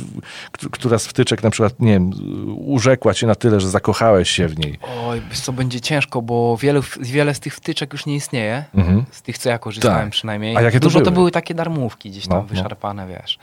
która 0.71 0.99
z 0.99 1.07
wtyczek 1.07 1.43
na 1.43 1.49
przykład, 1.49 1.79
nie 1.79 1.91
wiem, 1.91 2.11
urzekła 2.57 3.13
cię 3.13 3.27
na 3.27 3.35
tyle, 3.35 3.59
że 3.59 3.69
zakochałeś 3.69 4.29
się 4.29 4.47
w 4.47 4.59
niej? 4.59 4.79
Oj, 5.05 5.21
co, 5.43 5.53
będzie 5.53 5.81
ciężko, 5.81 6.21
bo 6.21 6.57
wiele, 6.57 6.79
wiele 6.99 7.33
z 7.33 7.39
tych 7.39 7.55
wtyczek 7.55 7.93
już 7.93 8.05
nie 8.05 8.15
istnieje. 8.15 8.63
Mhm. 8.75 9.05
Z 9.11 9.21
tych, 9.21 9.37
co 9.37 9.49
ja 9.49 9.59
korzystałem 9.59 10.01
Tak. 10.01 10.09
przynajmniej. 10.11 10.57
A 10.57 10.61
jakie 10.61 10.79
to 10.79 10.83
Dużo 10.83 10.99
to 10.99 11.03
były? 11.03 11.13
były 11.13 11.31
takie 11.31 11.53
darmówki 11.53 12.09
gdzieś 12.09 12.27
tam 12.27 12.37
No, 12.37 12.41
no. 12.43 12.47
wyszarpane, 12.47 13.07
wiesz. 13.07 13.39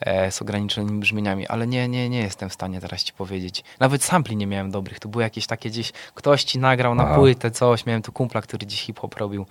E, 0.00 0.30
z 0.30 0.42
ograniczonymi 0.42 1.00
brzmieniami, 1.00 1.46
ale 1.46 1.66
nie, 1.66 1.88
nie, 1.88 2.08
nie 2.08 2.18
jestem 2.18 2.50
w 2.50 2.52
stanie 2.54 2.80
teraz 2.80 3.04
ci 3.04 3.12
powiedzieć. 3.12 3.64
Nawet 3.80 4.04
sampli 4.04 4.36
nie 4.36 4.46
miałem 4.46 4.70
dobrych. 4.70 5.00
To 5.00 5.08
były 5.08 5.24
jakieś 5.24 5.46
takie 5.46 5.70
gdzieś, 5.70 5.92
ktoś 6.14 6.44
ci 6.44 6.58
nagrał 6.58 6.94
na 6.94 7.08
A. 7.08 7.14
płytę 7.14 7.50
coś, 7.50 7.86
miałem 7.86 8.02
tu 8.02 8.12
kumpla, 8.12 8.42
który 8.42 8.66
dziś 8.66 8.80
hip-hop 8.82 9.14
robił 9.16 9.46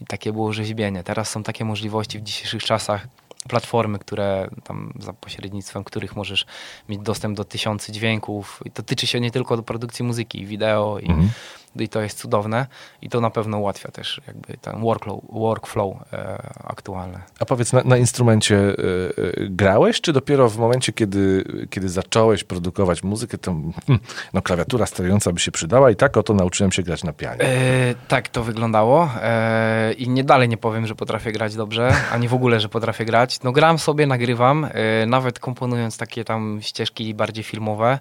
i 0.00 0.06
takie 0.06 0.32
było 0.32 0.52
rzeźbienie. 0.52 1.02
Teraz 1.02 1.30
są 1.30 1.42
takie 1.42 1.64
możliwości 1.64 2.18
w 2.18 2.22
dzisiejszych 2.22 2.62
czasach, 2.62 3.06
platformy, 3.48 3.98
które 3.98 4.48
tam 4.64 4.92
za 5.00 5.12
pośrednictwem 5.12 5.84
których 5.84 6.16
możesz 6.16 6.46
mieć 6.88 7.00
dostęp 7.00 7.36
do 7.36 7.44
tysiący 7.44 7.92
dźwięków 7.92 8.62
i 8.64 8.70
to 8.70 8.82
tyczy 8.82 9.06
się 9.06 9.20
nie 9.20 9.30
tylko 9.30 9.56
do 9.56 9.62
produkcji 9.62 10.04
muzyki, 10.04 10.46
wideo 10.46 10.98
i, 10.98 11.08
Mhm. 11.08 11.30
I 11.76 11.88
to 11.88 12.00
jest 12.00 12.18
cudowne 12.18 12.66
i 13.02 13.08
to 13.08 13.20
na 13.20 13.30
pewno 13.30 13.58
ułatwia 13.58 13.90
też 13.90 14.20
jakby 14.26 14.56
ten 14.56 14.80
workflow, 14.80 15.20
workflow 15.32 15.96
e, 16.12 16.42
aktualny. 16.64 17.18
A 17.40 17.44
powiedz, 17.44 17.72
na, 17.72 17.82
na 17.84 17.96
instrumencie 17.96 18.56
y, 18.56 18.74
y, 19.18 19.48
grałeś, 19.50 20.00
czy 20.00 20.12
dopiero 20.12 20.48
w 20.48 20.58
momencie, 20.58 20.92
kiedy, 20.92 21.44
kiedy 21.70 21.88
zacząłeś 21.88 22.44
produkować 22.44 23.02
muzykę, 23.02 23.38
to 23.38 23.50
hmm, 23.86 24.04
no, 24.32 24.42
klawiatura 24.42 24.86
sterująca 24.86 25.32
by 25.32 25.40
się 25.40 25.50
przydała 25.50 25.90
i 25.90 25.96
tak 25.96 26.16
oto 26.16 26.34
nauczyłem 26.34 26.72
się 26.72 26.82
grać 26.82 27.04
na 27.04 27.12
pianie. 27.12 27.40
E, 27.40 27.94
tak 28.08 28.28
to 28.28 28.44
wyglądało 28.44 29.10
e, 29.22 29.92
i 29.92 30.08
nie 30.08 30.24
dalej 30.24 30.48
nie 30.48 30.56
powiem, 30.56 30.86
że 30.86 30.94
potrafię 30.94 31.32
grać 31.32 31.56
dobrze, 31.56 31.92
ani 32.12 32.28
w 32.28 32.34
ogóle, 32.34 32.60
że 32.60 32.68
potrafię 32.68 33.04
grać. 33.04 33.42
No 33.42 33.52
gram 33.52 33.78
sobie, 33.78 34.06
nagrywam, 34.06 34.68
e, 34.72 35.06
nawet 35.06 35.38
komponując 35.38 35.98
takie 35.98 36.24
tam 36.24 36.58
ścieżki 36.62 37.14
bardziej 37.14 37.44
filmowe, 37.44 37.92
e, 37.92 37.98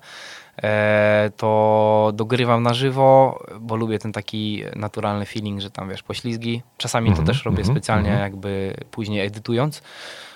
to 1.38 2.12
dogrywam 2.14 2.64
na 2.64 2.74
żywo, 2.74 3.40
bo 3.60 3.76
lubię 3.76 4.00
ten 4.00 4.12
taki 4.12 4.64
naturalny 4.76 5.26
feeling, 5.26 5.62
że 5.62 5.72
tam 5.72 5.90
wiesz, 5.90 6.04
poślizgi. 6.04 6.62
Czasami 6.78 7.10
Mhm, 7.10 7.26
to 7.26 7.34
też 7.34 7.46
robię 7.46 7.60
mhm, 7.60 7.76
specjalnie 7.76 8.10
mhm. 8.10 8.32
jakby 8.32 8.74
później 8.92 9.26
edytując. 9.26 9.82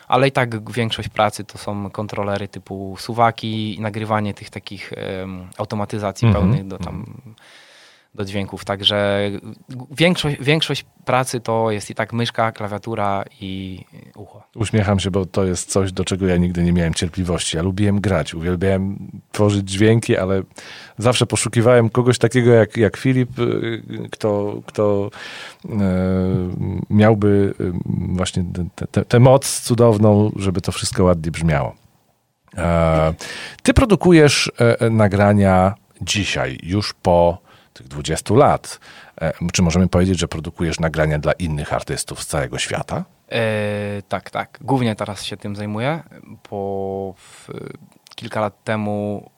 Ale 0.07 0.27
i 0.27 0.31
tak 0.31 0.71
większość 0.71 1.09
pracy 1.09 1.43
to 1.43 1.57
są 1.57 1.89
kontrolery 1.89 2.47
typu 2.47 2.95
suwaki 2.99 3.75
i 3.75 3.81
nagrywanie 3.81 4.33
tych 4.33 4.49
takich 4.49 4.93
em, 4.93 5.47
automatyzacji 5.57 6.27
Mhm, 6.27 6.45
pełnych 6.45 6.67
do 6.67 6.77
tam 6.77 7.05
do 8.15 8.25
dźwięków. 8.25 8.65
Także 8.65 9.29
większość, 9.91 10.37
większość 10.41 10.85
pracy 11.05 11.39
to 11.39 11.71
jest 11.71 11.89
i 11.89 11.95
tak 11.95 12.13
myszka, 12.13 12.51
klawiatura 12.51 13.25
i 13.41 13.79
ucho. 14.15 14.43
Uśmiecham 14.55 14.99
się, 14.99 15.11
bo 15.11 15.25
to 15.25 15.43
jest 15.43 15.69
coś, 15.69 15.91
do 15.91 16.05
czego 16.05 16.27
ja 16.27 16.37
nigdy 16.37 16.63
nie 16.63 16.73
miałem 16.73 16.93
cierpliwości. 16.93 17.57
Ja 17.57 17.63
lubiłem 17.63 18.01
grać, 18.01 18.33
uwielbiałem 18.33 19.11
tworzyć 19.31 19.69
dźwięki, 19.69 20.17
ale 20.17 20.43
zawsze 20.97 21.25
poszukiwałem 21.25 21.89
kogoś 21.89 22.17
takiego 22.17 22.51
jak, 22.51 22.77
jak 22.77 22.97
Filip, 22.97 23.39
y, 23.39 23.81
kto, 24.11 24.61
kto 24.65 25.09
e, 25.65 25.69
miałby 26.89 27.53
y, 27.59 27.71
właśnie 28.15 28.45
tę 29.07 29.19
moc 29.19 29.61
cudowną, 29.61 30.31
żeby 30.35 30.61
to 30.61 30.71
wszystko 30.71 31.03
ładnie 31.03 31.31
brzmiało. 31.31 31.75
E, 32.57 33.13
ty 33.63 33.73
produkujesz 33.73 34.51
e, 34.79 34.89
nagrania 34.89 35.73
dzisiaj, 36.01 36.59
już 36.63 36.93
po 36.93 37.50
tych 37.73 37.87
20 37.87 38.33
lat. 38.33 38.79
E, 39.21 39.33
czy 39.53 39.61
możemy 39.61 39.87
powiedzieć, 39.87 40.19
że 40.19 40.27
produkujesz 40.27 40.79
nagrania 40.79 41.19
dla 41.19 41.31
innych 41.31 41.73
artystów 41.73 42.23
z 42.23 42.27
całego 42.27 42.57
świata? 42.57 43.03
E, 43.31 44.01
tak, 44.09 44.29
tak. 44.29 44.59
Głównie 44.61 44.95
teraz 44.95 45.23
się 45.23 45.37
tym 45.37 45.55
zajmuję, 45.55 46.03
bo 46.49 47.13
w, 47.17 47.47
kilka 48.15 48.41
lat 48.41 48.63
temu 48.63 49.29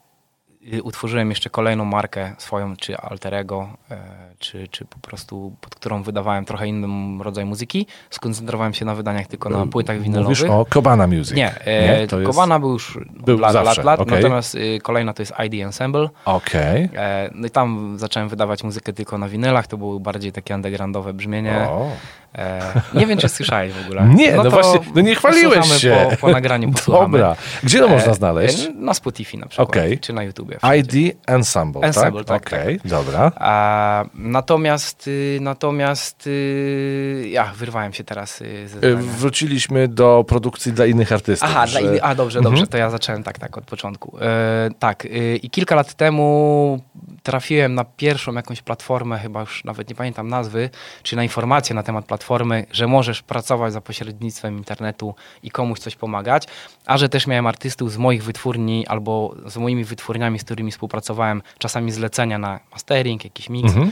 utworzyłem 0.84 1.30
jeszcze 1.30 1.50
kolejną 1.50 1.86
markę 1.86 2.36
swoją, 2.38 2.76
czy 2.76 2.98
alterego, 2.98 3.68
e, 3.92 3.98
czy, 4.40 4.68
czy 4.68 4.86
po 4.86 5.00
prostu 5.00 5.56
pod 5.62 5.76
którą 5.76 6.04
wydawałem 6.04 6.46
trochę 6.46 6.68
inny 6.68 7.24
rodzaj 7.24 7.46
muzyki. 7.46 7.88
Skoncentrowałem 8.10 8.74
się 8.74 8.86
na 8.86 8.96
wydaniach 8.96 9.28
tylko 9.28 9.50
na 9.50 9.66
płytach 9.68 10.00
winylowych. 10.02 10.40
Mówisz 10.40 10.44
o 10.52 10.66
Kobana 10.70 11.08
Music. 11.08 11.36
Nie, 11.36 11.62
e, 11.62 12.08
to 12.08 12.20
jest- 12.20 12.32
Kobana 12.32 12.60
był 12.60 12.72
już 12.74 13.00
Był 13.26 13.40
lat, 13.40 13.54
zawsze, 13.54 13.76
lat, 13.84 13.86
lat 13.86 14.00
okej. 14.00 14.16
natomiast 14.16 14.56
y, 14.56 14.80
kolejna 14.84 15.14
to 15.14 15.22
jest 15.22 15.34
ID 15.46 15.54
Ensemble. 15.64 16.10
Okej. 16.26 16.90
E, 16.96 17.30
no 17.36 17.48
i 17.48 17.50
tam 17.50 17.96
zacząłem 18.00 18.30
wydawać 18.30 18.64
muzykę 18.64 18.94
tylko 18.94 19.18
na 19.18 19.30
winylach, 19.30 19.68
to 19.68 19.78
było 19.78 20.00
bardziej 20.00 20.32
takie 20.32 20.56
undergroundowe 20.56 21.14
brzmienie. 21.14 21.58
O. 21.70 21.90
E, 22.38 22.82
nie 22.94 23.08
wiem, 23.08 23.18
czy 23.18 23.30
słyszałeś 23.30 23.74
w 23.74 23.86
ogóle. 23.86 24.06
Nie, 24.16 24.32
no 24.36 24.44
to 24.44 24.50
właśnie, 24.52 24.80
no 24.96 25.02
nie 25.02 25.16
chwaliłeś 25.16 25.68
się. 25.82 26.08
Po, 26.12 26.18
po 26.18 26.32
nagraniu 26.32 26.72
posłuchamy. 26.74 27.18
Dobra. 27.18 27.36
Gdzie 27.64 27.80
to 27.80 27.88
można 27.88 28.12
E, 28.12 28.16
znaleźć? 28.16 28.66
e, 28.66 28.70
Na 28.74 28.94
Spotify 28.94 29.38
na 29.38 29.46
przykład, 29.48 29.68
Okej. 29.70 30.00
czy 30.00 30.14
na 30.14 30.24
YouTubie. 30.24 30.58
wszędzie. 30.58 30.78
ID 31.10 31.18
Ensemble, 31.28 31.82
Ensemble, 31.82 32.24
tak? 32.24 32.50
tak, 32.50 32.54
Okej, 32.62 32.80
dobra. 32.86 33.32
A, 33.36 34.06
natomiast, 34.14 35.08
y, 35.08 35.38
natomiast 35.42 36.28
y, 36.28 37.28
ja 37.32 37.54
wyrwałem 37.58 37.94
się 37.94 38.04
teraz 38.04 38.42
y, 38.42 38.68
ze. 38.68 38.96
Wróciliśmy 38.96 39.88
do 39.88 40.26
produkcji 40.28 40.74
dla 40.74 40.86
innych 40.86 41.12
artystów. 41.12 41.50
Aha, 41.52 41.68
że- 41.68 41.80
dla 41.80 41.90
innych, 41.90 42.00
a 42.04 42.16
dobrze, 42.16 42.40
Mhm. 42.40 42.56
dobrze, 42.56 42.68
to 42.68 42.78
ja 42.78 42.90
zacząłem 42.90 43.24
tak, 43.24 43.40
tak 43.40 43.58
od 43.58 43.64
początku. 43.64 44.18
E, 44.22 44.70
tak, 44.80 45.08
i 45.44 45.50
kilka 45.50 45.76
lat 45.76 45.94
temu 45.94 46.80
trafiłem 47.24 47.76
na 47.76 47.84
pierwszą 47.84 48.34
jakąś 48.34 48.62
platformę, 48.62 49.20
chyba 49.20 49.40
już 49.40 49.64
nawet 49.64 49.90
nie 49.90 49.96
pamiętam 49.96 50.28
nazwy, 50.30 50.70
czy 51.04 51.16
na 51.16 51.24
informację 51.24 51.76
na 51.76 51.84
temat 51.84 52.06
platformy, 52.06 52.23
że 52.72 52.88
możesz 52.88 53.22
pracować 53.22 53.74
za 53.74 53.82
pośrednictwem 53.82 54.58
internetu 54.58 55.16
i 55.44 55.52
komuś 55.52 55.80
coś 55.80 55.96
pomagać, 55.96 56.48
a 56.86 56.98
że 56.98 57.10
też 57.10 57.28
miałem 57.28 57.48
artystów 57.48 57.92
z 57.92 57.98
moich 57.98 58.24
wytwórni 58.24 58.88
albo 58.88 59.36
z 59.46 59.58
moimi 59.58 59.84
wytwórniami, 59.84 60.40
z 60.40 60.44
którymi 60.44 60.72
współpracowałem, 60.72 61.42
czasami 61.58 61.92
zlecenia 61.92 62.38
na 62.38 62.60
mastering, 62.72 63.24
jakiś 63.24 63.50
mix. 63.50 63.68
Mhm. 63.70 63.92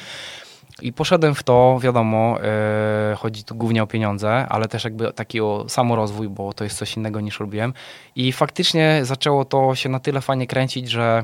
I 0.82 0.94
poszedłem 0.94 1.36
w 1.36 1.44
to, 1.44 1.80
wiadomo, 1.82 2.38
e, 2.42 3.16
chodzi 3.16 3.44
tu 3.44 3.56
głównie 3.56 3.84
o 3.84 3.88
pieniądze, 3.88 4.46
ale 4.50 4.68
też 4.68 4.84
jakby 4.84 5.14
taki 5.14 5.42
o 5.42 5.66
samorozwój, 5.68 6.30
bo 6.30 6.54
to 6.54 6.64
jest 6.64 6.78
coś 6.78 6.98
innego 6.98 7.22
niż 7.22 7.40
robiłem. 7.40 7.74
I 8.16 8.32
faktycznie 8.32 9.00
zaczęło 9.04 9.46
to 9.46 9.76
się 9.76 9.90
na 9.90 10.00
tyle 10.00 10.22
fajnie 10.22 10.48
kręcić, 10.48 10.90
że 10.90 11.24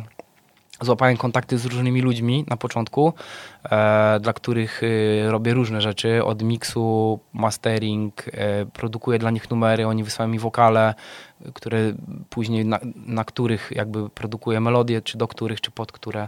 złapałem 0.82 1.18
kontakty 1.18 1.58
z 1.58 1.66
różnymi 1.66 2.02
ludźmi 2.02 2.46
na 2.48 2.58
początku, 2.58 3.14
e, 3.72 4.20
dla 4.20 4.34
których 4.34 4.82
e, 4.84 5.32
robię 5.32 5.54
różne 5.54 5.82
rzeczy, 5.82 6.24
od 6.24 6.44
miksu, 6.44 7.20
mastering, 7.34 8.28
e, 8.28 8.66
produkuję 8.66 9.20
dla 9.20 9.32
nich 9.32 9.50
numery, 9.50 9.88
oni 9.88 10.04
wysyłają 10.04 10.32
mi 10.32 10.40
wokale, 10.40 10.94
które 11.54 11.94
później, 12.30 12.66
na, 12.66 12.80
na 12.96 13.24
których 13.24 13.72
jakby 13.76 14.10
produkuję 14.10 14.60
melodie, 14.60 15.02
czy 15.02 15.18
do 15.18 15.28
których, 15.28 15.62
czy 15.62 15.72
pod 15.72 15.92
które. 15.92 16.28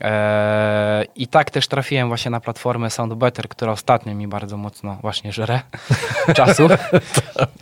E, 0.00 1.04
I 1.16 1.26
tak 1.26 1.50
też 1.50 1.68
trafiłem 1.68 2.08
właśnie 2.08 2.30
na 2.30 2.40
platformę 2.40 2.90
Sound 2.90 3.14
Better, 3.14 3.48
która 3.48 3.72
ostatnio 3.72 4.14
mi 4.14 4.28
bardzo 4.28 4.56
mocno 4.56 4.98
właśnie 5.02 5.32
żre 5.32 5.60
czasu. 6.36 6.68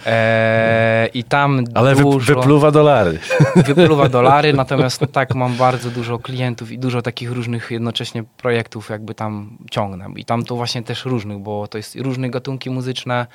E, 0.07 1.09
I 1.15 1.25
tam 1.25 1.65
Ale 1.75 1.95
dużo 1.95 2.35
wypluwa 2.35 2.71
dolary. 2.71 3.19
wypluwa 3.67 4.09
dolary, 4.09 4.53
natomiast 4.63 5.05
tak 5.13 5.35
mam 5.35 5.55
bardzo 5.57 5.91
dużo 5.91 6.19
klientów 6.19 6.73
i 6.73 6.79
dużo 6.79 7.03
takich 7.03 7.33
różnych 7.33 7.71
jednocześnie 7.71 8.25
projektów 8.37 8.91
jakby 8.91 9.15
tam 9.15 9.57
ciągnę. 9.71 10.07
I 10.17 10.25
tam 10.25 10.45
to 10.45 10.57
właśnie 10.57 10.83
też 10.83 11.05
różnych, 11.05 11.39
bo 11.39 11.69
to 11.69 11.79
jest 11.79 11.95
różne 11.97 12.31
gatunki 12.31 12.71
muzyczne, 12.71 13.27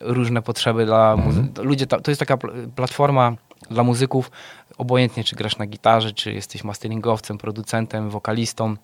różne 0.00 0.42
potrzeby 0.42 0.86
dla 0.86 1.16
muzy- 1.16 1.62
ludzie. 1.64 1.86
ta- 1.86 2.00
To 2.00 2.10
jest 2.10 2.18
taka 2.18 2.36
pl- 2.36 2.68
platforma 2.76 3.32
dla 3.70 3.82
muzyków, 3.82 4.30
obojętnie 4.78 5.24
czy 5.24 5.36
grasz 5.36 5.58
na 5.58 5.66
gitarze, 5.66 6.12
czy 6.12 6.32
jesteś 6.32 6.64
masteringowcem, 6.64 7.38
producentem, 7.38 8.10
wokalistą, 8.10 8.76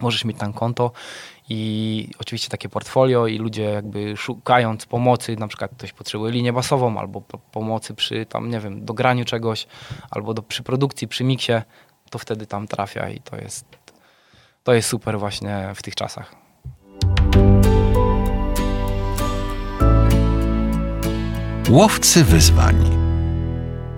możesz 0.00 0.24
mieć 0.24 0.38
tam 0.38 0.52
konto 0.52 0.92
i 1.48 2.10
oczywiście 2.18 2.48
takie 2.48 2.68
portfolio 2.68 3.26
i 3.26 3.38
ludzie 3.38 3.62
jakby 3.62 4.16
szukając 4.16 4.86
pomocy, 4.86 5.36
na 5.36 5.48
przykład 5.48 5.70
ktoś 5.76 5.92
potrzebuje 5.92 6.32
linię 6.32 6.52
basową 6.52 6.98
albo 6.98 7.20
po- 7.20 7.38
pomocy 7.38 7.94
przy 7.94 8.26
tam, 8.26 8.50
nie 8.50 8.60
wiem, 8.60 8.84
dograniu 8.84 9.24
czegoś 9.24 9.66
albo 10.10 10.34
do, 10.34 10.42
przy 10.42 10.62
produkcji, 10.62 11.08
przy 11.08 11.24
miksie, 11.24 11.52
to 12.10 12.18
wtedy 12.18 12.46
tam 12.46 12.68
trafia 12.68 13.10
i 13.10 13.20
to 13.20 13.36
jest, 13.36 13.64
to 14.62 14.74
jest 14.74 14.88
super 14.88 15.18
właśnie 15.18 15.72
w 15.74 15.82
tych 15.82 15.94
czasach. 15.94 16.34
Łowcy 21.70 22.24
wyzwań. 22.24 23.05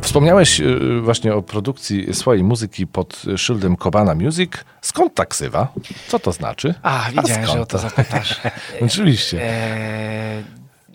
Wspomniałeś 0.02 0.60
y, 0.60 1.00
właśnie 1.00 1.34
o 1.34 1.42
produkcji 1.42 2.14
swojej 2.14 2.44
muzyki 2.44 2.86
pod 2.86 3.22
szyldem 3.36 3.76
Kobana 3.76 4.14
Music. 4.14 4.52
Skąd 4.80 5.14
ta 5.14 5.26
ksywa? 5.26 5.68
Co 6.08 6.18
to 6.18 6.32
znaczy? 6.32 6.74
A, 6.82 7.04
widziałem, 7.10 7.42
skąd 7.42 7.56
że 7.56 7.60
o 7.60 7.66
to 7.66 7.78
zapytasz. 7.78 8.40
Oczywiście. 8.86 9.42
Eee, 9.42 10.44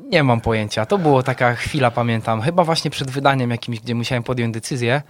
nie 0.10 0.24
mam 0.24 0.41
pojęcia. 0.41 0.86
To 0.86 0.98
było 0.98 1.24
taka 1.24 1.55
chwila, 1.55 1.91
pamiętam, 1.91 2.41
chyba 2.41 2.63
właśnie 2.63 2.91
przed 2.91 3.12
wydaniem 3.12 3.51
jakimś, 3.51 3.79
gdzie 3.79 3.95
musiałem 3.95 4.24
podjąć 4.24 4.53
decyzję. 4.53 5.01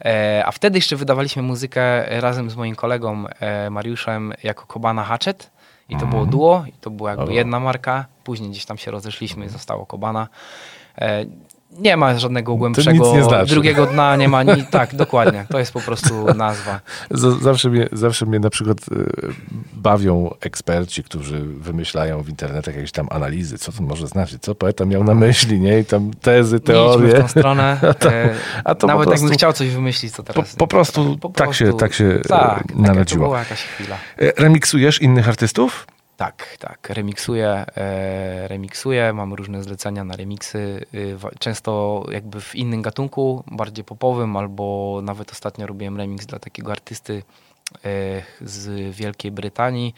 Eee, 0.00 0.42
a 0.46 0.52
wtedy 0.52 0.78
jeszcze 0.78 0.96
wydawaliśmy 0.96 1.42
muzykę 1.42 2.04
razem 2.20 2.50
z 2.50 2.56
moim 2.56 2.74
kolegą 2.76 3.24
e, 3.40 3.70
Mariuszem 3.70 4.32
jako 4.42 4.66
Kobana 4.66 5.04
Hatchet. 5.04 5.50
I 5.88 5.96
to 5.96 6.06
było 6.06 6.26
duo, 6.26 6.64
i 6.68 6.72
to 6.72 6.90
była 6.90 7.10
jakby 7.10 7.34
jedna 7.34 7.60
marka. 7.60 8.04
Później 8.24 8.50
gdzieś 8.50 8.64
tam 8.64 8.78
się 8.78 8.90
rozeszliśmy 8.90 9.46
i 9.46 9.48
zostało 9.48 9.86
Kobana. 9.86 10.28
E, 11.78 11.80
nie 11.82 11.96
ma 11.96 12.18
żadnego 12.18 12.56
głębszego 12.56 13.12
nie 13.16 13.24
znaczy. 13.24 13.50
drugiego 13.54 13.86
dna, 13.86 14.16
nie 14.16 14.28
ma 14.28 14.42
ni- 14.42 14.66
tak, 14.70 14.94
dokładnie. 14.94 15.44
To 15.50 15.58
jest 15.58 15.72
po 15.72 15.80
prostu 15.80 16.34
nazwa. 16.34 16.80
Z- 17.10 17.42
Zawsze 17.42 17.70
mnie, 17.70 17.88
zawsze 17.92 18.26
mnie 18.26 18.38
na 18.40 18.50
przykład 18.50 18.78
y, 18.92 19.06
bawią 19.72 20.30
eksperci, 20.40 21.02
którzy 21.04 21.40
wymyślają 21.42 22.22
w 22.22 22.28
internetach 22.28 22.74
jakieś 22.76 22.92
tam 22.92 23.06
analizy. 23.10 23.58
Co 23.58 23.72
to 23.72 23.82
może 23.82 24.06
znaczyć? 24.06 24.42
Co 24.42 24.54
poeta 24.54 24.84
miał 24.84 25.04
na 25.04 25.14
myśli, 25.14 25.60
nie? 25.60 25.78
I 25.80 25.84
tam 25.84 26.10
tezy, 26.22 26.54
Nie 26.56 26.60
teorie. 26.60 27.14
w 27.14 27.20
tą 27.20 27.28
stronę. 27.28 27.76
E, 28.06 28.34
a 28.64 28.74
to 28.74 28.80
po 28.80 28.86
Nawet 28.86 29.06
prostu- 29.06 29.24
jakbym 29.24 29.38
chciał 29.38 29.52
coś 29.52 29.68
wymyślić, 29.70 30.12
to 30.12 30.22
Po, 30.22 30.32
teraz... 30.32 30.56
po 30.56 30.66
prostu 30.66 31.18
po 31.18 31.28
tak 31.28 31.54
się, 31.54 31.64
prostu- 31.64 31.80
tak 31.80 31.94
się 31.94 32.04
e, 32.04 32.18
tak, 32.20 32.28
tak, 32.58 32.72
to 32.72 32.78
narodziło. 32.78 33.24
była 33.26 33.38
jakaś 33.38 33.62
chwila. 33.62 33.96
E, 34.18 34.32
Remiksujesz 34.42 35.02
innych 35.02 35.28
artystów? 35.28 35.86
Tak, 36.16 36.56
tak, 36.58 36.90
remiksuję, 36.90 37.64
e, 37.76 38.48
remiksuję, 38.48 39.12
mam 39.12 39.34
różne 39.34 39.62
zlecenia 39.62 40.04
na 40.04 40.16
remiksy, 40.16 40.86
wa- 41.16 41.30
często 41.38 42.04
jakby 42.12 42.40
w 42.40 42.54
innym 42.54 42.82
gatunku, 42.82 43.44
bardziej 43.50 43.84
popowym, 43.84 44.36
albo 44.36 45.00
nawet 45.02 45.32
ostatnio 45.32 45.66
robiłem 45.66 45.96
remix 45.96 46.26
dla 46.26 46.38
takiego 46.38 46.72
artysty 46.72 47.22
e, 47.84 48.22
z 48.40 48.94
Wielkiej 48.96 49.30
Brytanii, 49.32 49.94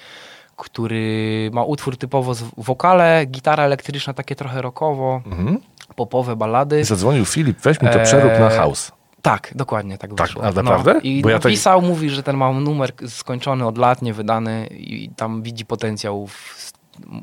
który 0.57 1.51
ma 1.53 1.65
utwór 1.65 1.97
typowo 1.97 2.35
z 2.35 2.43
wokale, 2.57 3.27
gitara 3.27 3.65
elektryczna, 3.65 4.15
takie 4.15 4.35
trochę 4.37 4.63
rockowo, 4.63 5.23
Mhm. 5.27 5.59
popowe 5.97 6.37
ballady. 6.37 6.85
Zadzwonił 6.85 7.25
Filip, 7.25 7.61
weź 7.61 7.81
mi 7.83 7.89
to 7.89 7.99
przerób 8.01 8.33
na 8.41 8.51
house. 8.51 8.93
Tak, 9.23 9.53
dokładnie 9.55 9.99
tak 9.99 10.15
Tak, 10.15 10.27
wyszło. 10.27 10.43
a 10.45 10.53
naprawdę? 10.53 10.95
No. 10.95 11.01
I 11.01 11.23
Bo 11.23 11.29
ja 11.31 11.37
tak- 11.39 11.45
napisał, 11.45 11.83
mówi, 11.83 12.11
że 12.11 12.23
ten 12.23 12.37
ma 12.37 12.53
numer 12.53 12.93
skończony 13.09 13.67
od 13.67 13.79
lat, 13.79 14.03
niewydany 14.03 14.67
i 14.67 15.11
tam 15.17 15.43
widzi 15.43 15.67
potencjał 15.67 16.27
w, 16.27 16.73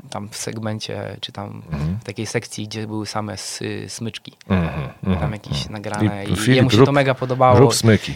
tam 0.09 0.29
w 0.29 0.37
segmencie, 0.37 1.17
czy 1.21 1.31
tam 1.31 1.61
Mhm. 1.71 1.97
w 2.01 2.03
takiej 2.03 2.25
sekcji, 2.25 2.67
gdzie 2.67 2.87
były 2.87 3.05
same 3.05 3.33
s, 3.33 3.63
smyczki. 3.87 4.33
Mhm, 4.49 4.89
mhm, 5.03 5.19
Tam 5.19 5.31
jakieś 5.31 5.69
nagrane 5.69 6.25
I 6.25 6.31
i, 6.31 6.35
Filip, 6.35 6.55
jemu 6.55 6.69
się 6.69 6.77
rób- 6.77 6.85
to 6.85 6.91
mega 6.91 7.13
podobało. 7.15 7.69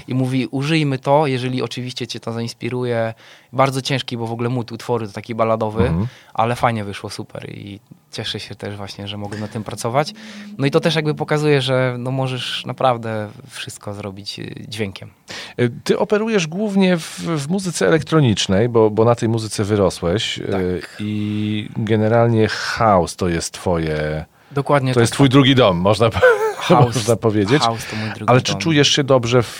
I 0.07 0.13
mówi, 0.15 0.47
użyjmy 0.51 0.99
to, 0.99 1.27
jeżeli 1.27 1.61
oczywiście 1.61 2.07
cię 2.07 2.19
to 2.19 2.33
zainspiruje. 2.33 3.13
Bardzo 3.53 3.81
ciężki, 3.81 4.17
bo 4.17 4.27
w 4.27 4.31
ogóle 4.31 4.49
mód 4.49 4.71
utworu 4.71 5.07
to 5.07 5.13
taki 5.13 5.35
baladowy, 5.35 5.87
Mhm. 5.87 6.07
ale 6.33 6.55
fajnie 6.55 6.83
wyszło, 6.83 7.09
super 7.09 7.49
i 7.49 7.79
cieszę 8.11 8.39
się 8.39 8.55
też 8.55 8.75
właśnie, 8.75 9.07
że 9.07 9.17
mogłem 9.17 9.41
na 9.41 9.47
tym 9.47 9.63
pracować. 9.63 10.13
No 10.57 10.65
i 10.65 10.71
to 10.71 10.79
też 10.79 10.95
jakby 10.95 11.15
pokazuje, 11.15 11.61
że 11.61 11.95
no 11.99 12.11
możesz 12.11 12.65
naprawdę 12.65 13.29
wszystko 13.49 13.93
zrobić 13.93 14.39
y, 14.39 14.65
dźwiękiem. 14.67 15.09
E, 15.57 15.69
Ty 15.83 15.99
operujesz 15.99 16.47
głównie 16.47 16.97
w, 16.97 17.19
w 17.19 17.49
muzyce 17.49 17.87
elektronicznej, 17.87 18.69
bo, 18.69 18.89
bo 18.89 19.05
na 19.05 19.15
tej 19.15 19.29
muzyce 19.29 19.63
wyrosłeś 19.63 20.39
e, 20.39 20.41
Tak. 20.41 20.95
i 20.99 21.69
generalnie 21.77 22.47
house 22.47 23.15
to 23.15 23.27
jest 23.29 23.53
twoje, 23.53 24.25
Dokładnie 24.51 24.91
to 24.91 24.95
tak. 24.95 25.01
jest 25.01 25.13
twój 25.13 25.29
drugi 25.29 25.55
dom, 25.55 25.77
można, 25.77 26.09
House, 26.57 26.95
można 26.95 27.15
powiedzieć. 27.15 27.63
House 27.63 27.85
to 27.91 27.95
mój 27.95 28.09
drugi 28.09 28.29
Ale 28.29 28.41
dom. 28.41 28.45
czy 28.45 28.55
czujesz 28.63 28.87
się 28.87 29.03
dobrze 29.03 29.43
w, 29.43 29.59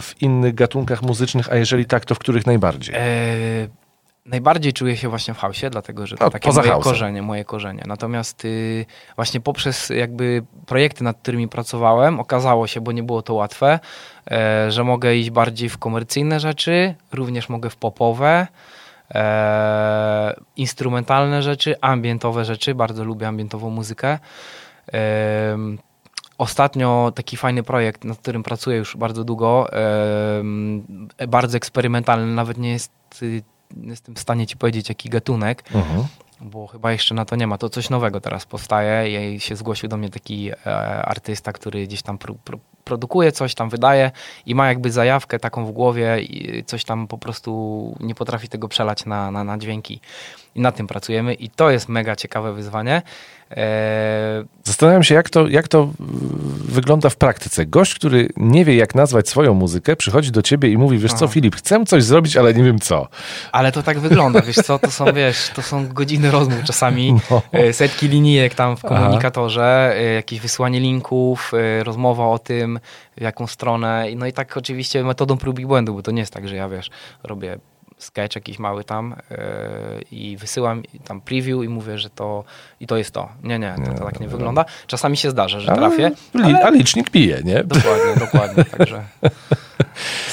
w 0.00 0.22
innych 0.22 0.54
gatunkach 0.54 1.02
muzycznych, 1.02 1.52
a 1.52 1.56
jeżeli 1.56 1.84
tak, 1.84 2.04
to 2.04 2.14
w 2.14 2.18
których 2.18 2.46
najbardziej? 2.46 2.94
E, 2.98 2.98
Najbardziej 4.26 4.72
czuję 4.72 4.96
się 4.96 5.08
właśnie 5.08 5.34
w 5.34 5.38
hausie, 5.38 5.70
dlatego 5.70 6.06
że 6.06 6.16
to 6.16 6.24
No, 6.24 6.30
takie 6.30 6.52
moje 6.52 6.70
korzenie, 6.80 7.22
moje 7.22 7.44
korzenie. 7.44 7.82
Natomiast 7.86 8.44
y, 8.44 8.86
właśnie 9.16 9.40
poprzez 9.40 9.88
jakby 9.90 10.42
projekty, 10.66 11.04
nad 11.04 11.18
którymi 11.18 11.48
pracowałem, 11.48 12.20
okazało 12.20 12.66
się, 12.66 12.80
bo 12.80 12.92
nie 12.92 13.02
było 13.02 13.22
to 13.22 13.34
łatwe, 13.34 13.80
e, 14.30 14.70
że 14.70 14.84
mogę 14.84 15.16
iść 15.16 15.30
bardziej 15.30 15.68
w 15.68 15.78
komercyjne 15.78 16.40
rzeczy, 16.40 16.94
również 17.12 17.48
mogę 17.48 17.70
w 17.70 17.76
popowe, 17.76 18.46
e, 19.14 20.34
instrumentalne 20.56 21.42
rzeczy, 21.42 21.80
ambientowe 21.80 22.44
rzeczy, 22.44 22.74
bardzo 22.74 23.04
lubię 23.04 23.28
ambientową 23.28 23.70
muzykę. 23.70 24.18
Em, 24.92 25.78
Ostatnio 26.38 27.12
taki 27.14 27.36
fajny 27.36 27.62
projekt, 27.62 28.04
nad 28.04 28.18
którym 28.18 28.42
pracuję 28.42 28.76
już 28.76 28.96
bardzo 28.96 29.24
długo, 29.24 29.70
bardzo 31.28 31.56
eksperymentalny, 31.56 32.34
nawet 32.34 32.58
nie 32.58 32.70
jest, 32.72 32.92
y, 33.22 33.42
jestem 33.82 34.14
w 34.14 34.20
stanie 34.20 34.46
ci 34.46 34.56
powiedzieć 34.56 34.88
jaki 34.88 35.08
gatunek, 35.08 35.64
Mhm. 35.74 36.04
bo 36.40 36.66
chyba 36.66 36.92
jeszcze 36.92 37.14
na 37.14 37.24
to 37.24 37.36
nie 37.36 37.46
ma. 37.46 37.58
To 37.58 37.68
coś 37.68 37.90
nowego 37.90 38.20
teraz 38.20 38.46
powstaje 38.46 39.34
i 39.34 39.40
się 39.40 39.56
zgłosił 39.56 39.88
do 39.88 39.96
mnie 39.96 40.08
taki 40.10 40.50
e, 40.50 40.56
artysta, 41.04 41.52
który 41.52 41.86
gdzieś 41.86 42.02
tam 42.02 42.18
pro, 42.18 42.34
pro, 42.34 42.58
produkuje 42.84 43.32
coś, 43.32 43.54
tam 43.54 43.68
wydaje 43.70 44.10
i 44.46 44.54
ma 44.54 44.68
jakby 44.68 44.92
zajawkę 44.92 45.38
taką 45.38 45.66
w 45.66 45.70
głowie 45.72 46.20
i 46.22 46.64
coś 46.64 46.84
tam 46.84 47.06
po 47.06 47.18
prostu 47.18 47.96
nie 48.00 48.14
potrafi 48.14 48.48
tego 48.48 48.68
przelać 48.68 49.06
na, 49.06 49.30
na, 49.30 49.44
na 49.44 49.58
dźwięki. 49.58 50.00
I 50.54 50.60
nad 50.60 50.76
tym 50.76 50.86
pracujemy 50.86 51.34
i 51.34 51.50
to 51.50 51.70
jest 51.70 51.88
mega 51.88 52.16
ciekawe 52.16 52.52
wyzwanie. 52.52 53.02
E, 53.56 54.44
Zastanawiam 54.64 55.02
się, 55.02 55.14
jak 55.14 55.30
to, 55.30 55.48
jak 55.48 55.68
to 55.68 55.82
y, 55.82 56.72
wygląda 56.72 57.10
w 57.10 57.16
praktyce. 57.16 57.66
Gość, 57.66 57.94
który 57.94 58.28
nie 58.36 58.64
wie, 58.64 58.76
jak 58.76 58.94
nazwać 58.94 59.28
swoją 59.28 59.54
muzykę, 59.54 59.96
przychodzi 59.96 60.32
do 60.32 60.42
ciebie 60.42 60.68
i 60.70 60.78
mówi, 60.78 60.98
wiesz 60.98 61.12
co, 61.12 61.24
Aha. 61.24 61.34
Filip, 61.34 61.56
chcę 61.56 61.84
coś 61.84 62.04
zrobić, 62.04 62.36
ale 62.36 62.54
nie 62.54 62.64
wiem 62.64 62.78
co. 62.78 63.08
Ale 63.52 63.72
to 63.72 63.82
tak 63.82 63.98
wygląda, 63.98 64.40
wiesz 64.40 64.56
co, 64.56 64.78
to 64.78 64.90
są, 64.90 65.04
wiesz, 65.12 65.50
to 65.54 65.62
są 65.62 65.88
godziny 65.88 66.30
rozmów 66.30 66.64
czasami, 66.64 67.14
No. 67.30 67.42
e, 67.52 67.72
setki 67.72 68.08
linijek 68.08 68.54
tam 68.54 68.76
w 68.76 68.84
Aha. 68.84 68.94
komunikatorze, 68.94 69.94
e, 69.96 70.02
jakieś 70.02 70.40
wysyłanie 70.40 70.80
linków, 70.80 71.52
rozmowa 71.82 72.26
o 72.26 72.38
tym, 72.38 72.80
w 73.16 73.20
jaką 73.20 73.46
stronę, 73.46 74.06
no 74.16 74.26
i 74.26 74.32
tak 74.32 74.56
oczywiście 74.56 75.04
metodą 75.04 75.36
prób 75.36 75.58
i 75.58 75.66
błędu, 75.66 75.94
bo 75.94 76.02
to 76.02 76.10
nie 76.10 76.20
jest 76.20 76.32
tak, 76.32 76.48
że 76.48 76.56
ja, 76.56 76.68
wiesz, 76.68 76.90
robię 77.22 77.58
sketch 78.04 78.34
jakiś 78.36 78.58
mały 78.58 78.84
tam 78.84 79.14
e, 79.30 79.36
i 80.10 80.36
wysyłam 80.36 80.82
tam 81.04 81.20
preview 81.20 81.64
i 81.64 81.68
mówię, 81.68 81.98
że 81.98 82.10
to 82.10 82.44
i 82.80 82.86
to 82.86 82.96
jest 82.96 83.10
to. 83.10 83.28
Nie, 83.42 83.58
nie, 83.58 83.74
to, 83.86 83.92
to 83.98 84.04
tak 84.04 84.20
nie 84.20 84.28
wygląda. 84.28 84.64
Czasami 84.86 85.16
się 85.16 85.30
zdarza, 85.30 85.60
że 85.60 85.72
trafię, 85.74 86.10
Ale, 86.34 86.48
li, 86.48 86.54
a 86.54 86.70
licznik 86.70 87.10
pije, 87.10 87.40
nie? 87.44 87.64
dokładnie, 87.64 88.14
dokładnie, 88.26 88.64
także 88.64 89.04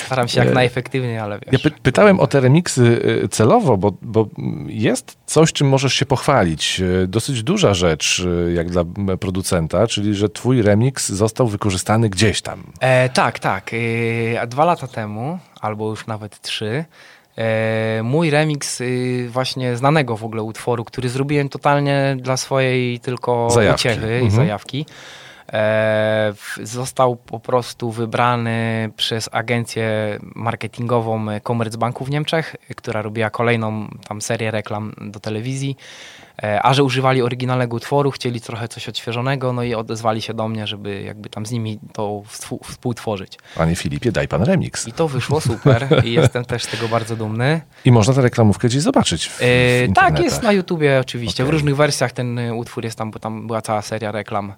staram 0.06 0.28
się 0.28 0.40
jak 0.44 0.54
najefektywniej, 0.54 1.18
ale 1.18 1.36
Ja 1.36 1.52
wiesz. 1.52 1.62
py 1.62 1.72
pytałem 1.72 2.20
o 2.20 2.28
te 2.28 2.40
remiksy 2.40 3.02
y, 3.24 3.28
celowo, 3.30 3.78
bo, 3.78 3.94
bo 4.02 4.28
jest 4.68 5.18
coś, 5.26 5.54
czym 5.54 5.68
możesz 5.70 5.94
się 5.94 6.06
pochwalić. 6.06 6.82
Dosyć 7.08 7.44
duża 7.44 7.74
rzecz, 7.74 8.26
jak 8.56 8.70
dla 8.70 8.84
producenta, 9.20 9.88
czyli 9.88 10.16
że 10.16 10.30
twój 10.30 10.62
remix 10.62 11.10
został 11.10 11.48
wykorzystany 11.48 12.10
gdzieś 12.10 12.42
tam. 12.42 12.64
E, 12.80 13.10
tak, 13.10 13.40
tak. 13.40 13.72
E, 14.44 14.48
dwa 14.48 14.66
lata 14.66 14.88
temu, 14.88 15.40
albo 15.62 15.90
już 15.90 16.08
nawet 16.08 16.42
trzy, 16.42 16.66
e, 16.66 16.86
mój 18.04 18.30
remix 18.30 18.82
y, 18.82 19.28
właśnie 19.30 19.78
znanego 19.78 20.18
w 20.18 20.24
ogóle 20.24 20.44
utworu, 20.44 20.84
który 20.86 21.10
zrobiłem 21.10 21.50
totalnie 21.50 22.18
dla 22.20 22.38
swojej 22.38 23.00
tylko 23.00 23.50
Zajawki. 23.50 23.88
uciechy 23.90 24.08
i 24.08 24.26
Mhm. 24.26 24.32
zajawki, 24.32 24.86
e, 24.90 24.94
został 26.64 27.16
po 27.16 27.40
prostu 27.40 27.92
wybrany 27.92 28.90
przez 28.96 29.30
agencję 29.32 29.90
marketingową 30.36 31.26
Commerzbanku 31.48 32.06
w 32.06 32.10
Niemczech, 32.10 32.56
która 32.76 33.02
robiła 33.02 33.30
kolejną 33.30 33.88
tam 34.08 34.22
serię 34.22 34.52
reklam 34.52 34.94
do 35.02 35.20
telewizji. 35.20 35.78
E, 36.44 36.62
A 36.66 36.74
że 36.74 36.84
używali 36.84 37.22
oryginalnego 37.22 37.76
utworu, 37.78 38.12
chcieli 38.12 38.42
trochę 38.42 38.68
coś 38.68 38.90
odświeżonego, 38.90 39.54
no 39.54 39.64
i 39.64 39.74
odezwali 39.76 40.22
się 40.22 40.34
do 40.34 40.48
mnie, 40.48 40.68
żeby 40.68 41.02
jakby 41.02 41.30
tam 41.30 41.46
z 41.46 41.52
nimi 41.52 41.80
to 41.94 42.24
współ- 42.28 42.64
współtworzyć. 42.72 43.38
Panie 43.56 43.76
Filipie, 43.76 44.12
daj 44.12 44.28
pan 44.28 44.44
remix. 44.44 44.88
I 44.88 44.92
to 44.94 45.08
wyszło 45.08 45.42
super 45.42 45.88
i 46.06 46.12
jestem 46.14 46.46
też 46.46 46.64
z 46.64 46.68
tego 46.68 46.88
bardzo 46.88 47.16
dumny. 47.16 47.62
I 47.86 47.92
można 47.92 48.14
tę 48.14 48.22
reklamówkę 48.22 48.68
gdzieś 48.68 48.82
zobaczyć 48.82 49.26
w, 49.26 49.38
w 49.38 49.42
E, 49.42 49.48
tak, 49.96 50.20
jest 50.20 50.44
na 50.44 50.52
YouTubie 50.52 51.00
oczywiście. 51.00 51.44
W 51.44 51.48
Okej. 51.48 51.52
różnych 51.52 51.76
wersjach 51.76 52.12
ten 52.12 52.40
utwór 52.52 52.84
jest 52.84 52.98
tam, 52.98 53.12
bo 53.12 53.20
tam 53.20 53.48
była 53.48 53.62
cała 53.62 53.82
seria 53.82 54.12
reklam 54.12 54.54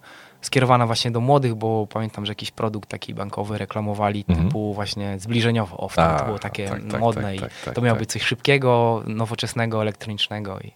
skierowana 0.45 0.85
właśnie 0.87 1.11
do 1.11 1.21
młodych, 1.21 1.55
bo 1.55 1.87
pamiętam, 1.87 2.25
że 2.25 2.31
jakiś 2.31 2.51
produkt 2.51 2.89
taki 2.89 3.13
bankowy 3.13 3.57
reklamowali 3.57 4.25
Mhm. 4.29 4.47
typu 4.47 4.73
właśnie 4.73 5.19
zbliżeniowo. 5.19 5.77
O, 5.77 5.89
wtedy 5.89 6.07
A, 6.07 6.19
to 6.19 6.25
było 6.25 6.39
takie 6.39 6.69
tak, 6.69 6.81
tak, 6.91 6.99
modne 6.99 7.21
tak, 7.23 7.35
i 7.35 7.39
tak, 7.39 7.51
tak, 7.65 7.75
to 7.75 7.81
miało 7.81 7.95
tak. 7.95 7.99
być 8.01 8.09
coś 8.11 8.21
szybkiego, 8.21 9.03
nowoczesnego, 9.07 9.81
elektronicznego 9.81 10.59
i, 10.59 10.71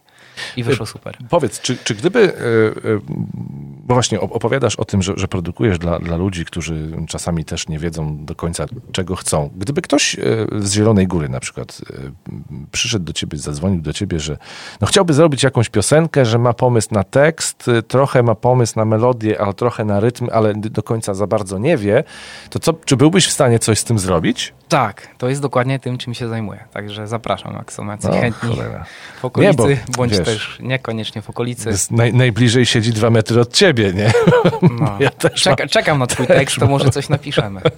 i 0.56 0.62
wyszło 0.62 0.86
super. 0.86 1.16
Powiedz, 1.30 1.60
czy, 1.60 1.76
czy 1.84 1.94
gdyby, 1.94 2.20
e, 2.20 2.90
e, 2.90 3.00
bo 3.84 3.94
właśnie 3.94 4.18
op- 4.18 4.32
opowiadasz 4.32 4.76
o 4.76 4.84
tym, 4.84 5.02
że, 5.02 5.12
że 5.16 5.28
produkujesz 5.28 5.78
dla, 5.78 5.98
dla 5.98 6.16
ludzi, 6.16 6.44
którzy 6.44 6.90
czasami 7.08 7.44
też 7.44 7.68
nie 7.68 7.78
wiedzą 7.78 8.24
do 8.24 8.34
końca, 8.34 8.66
czego 8.92 9.16
chcą. 9.16 9.50
Gdyby 9.56 9.82
ktoś 9.82 10.14
e, 10.14 10.22
z 10.58 10.72
Zielonej 10.72 11.06
Góry 11.06 11.28
na 11.28 11.40
przykład 11.40 11.80
e, 11.90 11.94
przyszedł 12.72 13.04
do 13.04 13.12
ciebie, 13.12 13.38
zadzwonił 13.38 13.80
do 13.80 13.92
ciebie, 13.92 14.20
że 14.20 14.36
no 14.80 14.86
chciałby 14.86 15.14
zrobić 15.14 15.42
jakąś 15.42 15.68
piosenkę, 15.68 16.24
że 16.24 16.38
ma 16.38 16.52
pomysł 16.52 16.88
na 16.92 17.04
tekst, 17.04 17.68
e, 17.68 17.82
trochę 17.82 18.22
ma 18.22 18.34
pomysł 18.34 18.72
na 18.76 18.84
melodię, 18.84 19.40
ale 19.40 19.54
trochę 19.54 19.84
na 19.84 20.00
rytm, 20.00 20.28
ale 20.32 20.54
do 20.54 20.82
końca 20.82 21.14
za 21.14 21.26
bardzo 21.26 21.58
nie 21.58 21.76
wie, 21.76 22.04
to 22.50 22.58
co, 22.58 22.72
czy 22.72 22.96
byłbyś 22.96 23.26
w 23.26 23.32
stanie 23.32 23.58
coś 23.58 23.78
z 23.78 23.84
tym 23.84 23.98
zrobić? 23.98 24.54
Tak, 24.68 25.08
to 25.18 25.28
jest 25.28 25.42
dokładnie 25.42 25.78
tym, 25.78 25.98
czym 25.98 26.14
się 26.14 26.28
zajmuję. 26.28 26.64
Także 26.72 27.06
zapraszam, 27.06 27.54
jak 27.54 27.72
są 27.72 27.86
jacyś 27.86 28.10
No, 28.10 28.20
chętni 28.20 28.48
cholera. 28.48 28.84
w 29.20 29.24
okolicy, 29.24 29.50
Nie, 29.52 29.76
bo, 29.76 29.92
bądź 29.96 30.12
wiesz, 30.12 30.24
też 30.26 30.58
niekoniecznie 30.60 31.22
w 31.22 31.30
okolicy. 31.30 31.70
Naj, 31.90 32.14
najbliżej 32.14 32.66
siedzi 32.66 32.92
dwa 32.92 33.10
metry 33.10 33.40
od 33.40 33.52
ciebie, 33.52 33.92
nie? 33.92 34.12
No. 34.62 34.96
Ja 35.00 35.10
też 35.10 35.42
Czeka, 35.42 35.66
czekam 35.66 35.98
na 35.98 36.06
twój 36.06 36.26
tekst, 36.26 36.56
to 36.58 36.66
może 36.66 36.90
coś 36.90 37.08
napiszemy. 37.08 37.60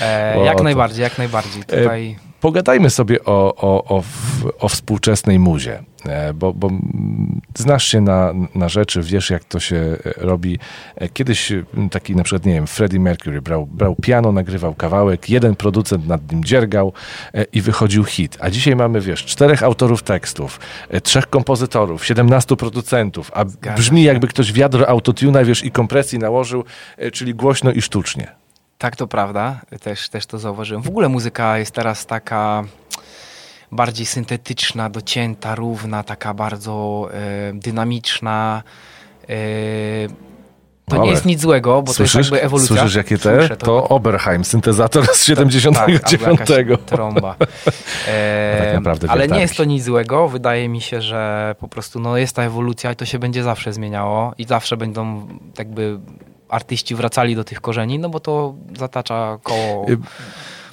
E, 0.00 0.44
jak 0.44 0.62
najbardziej, 0.62 1.02
jak 1.02 1.18
najbardziej. 1.18 1.64
Tutaj 1.64 2.16
Pogadajmy 2.40 2.90
sobie 2.90 3.24
o, 3.24 3.54
o, 3.56 3.96
o, 3.96 4.02
o 4.58 4.68
współczesnej 4.68 5.38
muzie, 5.38 5.82
e, 6.06 6.34
bo, 6.34 6.52
bo 6.52 6.70
znasz 7.56 7.86
się 7.86 8.00
na, 8.00 8.34
na 8.54 8.68
rzeczy, 8.68 9.02
wiesz 9.02 9.30
jak 9.30 9.44
to 9.44 9.60
się 9.60 9.76
e, 9.76 9.98
robi. 10.16 10.58
E, 10.96 11.08
Kiedyś 11.08 11.52
taki 11.90 12.16
na 12.16 12.22
przykład, 12.22 12.46
nie 12.46 12.52
wiem, 12.52 12.66
Freddie 12.66 13.00
Mercury 13.00 13.42
brał, 13.42 13.66
brał 13.66 13.96
piano, 14.02 14.32
nagrywał 14.32 14.74
kawałek, 14.74 15.30
jeden 15.30 15.56
producent 15.56 16.06
nad 16.06 16.32
nim 16.32 16.44
dziergał 16.44 16.92
i 17.52 17.60
wychodził 17.60 18.04
hit. 18.04 18.36
A 18.40 18.50
dzisiaj 18.50 18.76
mamy, 18.76 19.00
wiesz, 19.00 19.24
czterech 19.24 19.62
autorów 19.62 20.02
tekstów, 20.02 20.60
trzech 21.02 21.26
kompozytorów, 21.26 22.06
17 22.06 22.56
producentów, 22.56 23.30
a 23.34 23.44
brzmi 23.76 24.02
jakby 24.02 24.28
ktoś 24.28 24.52
wiadro 24.52 24.88
autotuna, 24.88 25.44
wiesz, 25.44 25.64
i 25.64 25.70
kompresji 25.70 26.18
nałożył, 26.18 26.64
czyli 27.12 27.34
głośno 27.34 27.72
i 27.72 27.82
sztucznie. 27.82 28.37
Tak, 28.78 28.96
to 28.96 29.06
prawda. 29.06 29.60
Też, 29.82 30.08
też 30.08 30.26
to 30.26 30.38
zauważyłem. 30.38 30.82
W 30.82 30.88
ogóle 30.88 31.08
muzyka 31.08 31.58
jest 31.58 31.74
teraz 31.74 32.06
taka 32.06 32.64
bardziej 33.72 34.06
syntetyczna, 34.06 34.90
docięta, 34.90 35.54
równa, 35.54 36.02
taka 36.02 36.34
bardzo 36.34 37.08
e, 37.12 37.52
dynamiczna. 37.54 38.62
E, 39.28 39.34
to 40.88 41.02
nie 41.02 41.10
jest 41.10 41.24
nic 41.24 41.40
złego, 41.40 41.82
bo 41.82 41.92
Słyszysz, 41.92 42.12
to 42.12 42.18
jest 42.18 42.30
jakby 42.30 42.46
ewolucja. 42.46 42.76
słyszysz 42.76 42.94
jakie 42.94 43.18
te? 43.18 43.38
Słyszę 43.38 43.56
to 43.56 43.88
Oberheim, 43.88 44.44
syntezator 44.44 45.04
z 45.04 45.06
tak, 45.06 45.16
79. 45.16 46.02
albo 46.26 46.52
jakaś 46.52 46.78
trąba. 46.86 47.36
E, 48.08 48.62
Tak 48.64 48.74
naprawdę 48.74 49.10
ale 49.10 49.28
nie 49.28 49.40
jest 49.40 49.56
to 49.56 49.64
nic 49.64 49.84
złego. 49.84 50.28
Wydaje 50.28 50.68
mi 50.68 50.80
się, 50.80 51.02
że 51.02 51.54
po 51.60 51.68
prostu 51.68 52.00
no, 52.00 52.16
jest 52.16 52.36
ta 52.36 52.42
ewolucja 52.42 52.92
i 52.92 52.96
to 52.96 53.04
się 53.04 53.18
będzie 53.18 53.42
zawsze 53.42 53.72
zmieniało 53.72 54.34
i 54.38 54.44
zawsze 54.44 54.76
będą 54.76 55.28
jakby 55.58 55.98
artyści 56.48 56.94
wracali 56.94 57.36
do 57.36 57.44
tych 57.44 57.60
korzeni, 57.60 57.98
no 57.98 58.08
bo 58.08 58.20
to 58.20 58.54
zatacza 58.78 59.38
koło. 59.42 59.88
Y, 59.88 59.98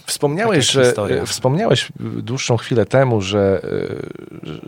Wspomniałeś, 0.05 0.71
że, 0.71 0.93
wspomniałeś 1.25 1.91
dłuższą 1.99 2.57
chwilę 2.57 2.85
temu, 2.85 3.21
że, 3.21 3.61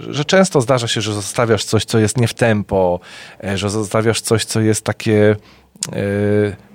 e, 0.07 0.13
że 0.13 0.25
często 0.25 0.61
zdarza 0.61 0.87
się, 0.87 1.01
że 1.01 1.13
zostawiasz 1.13 1.63
coś, 1.65 1.85
co 1.85 1.99
jest 1.99 2.17
nie 2.17 2.27
w 2.27 2.33
tempo, 2.33 2.99
e, 3.43 3.57
że 3.57 3.69
zostawiasz 3.69 4.21
coś, 4.21 4.45
co 4.45 4.61
jest 4.61 4.83
takie 4.85 5.35
e, 5.93 5.97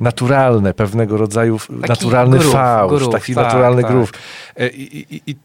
naturalne, 0.00 0.74
pewnego 0.74 1.16
rodzaju 1.16 1.56
f- 1.56 1.70
naturalny 1.70 2.38
groove, 2.38 2.52
fałsz, 2.52 2.98
groove, 2.98 3.12
taki 3.12 3.34
tak, 3.34 3.44
naturalny 3.44 3.82
tak. 3.82 3.90
groove. 3.90 4.12
E, 4.56 4.68
I, 4.68 5.14
i, 5.14 5.22
I 5.26 5.36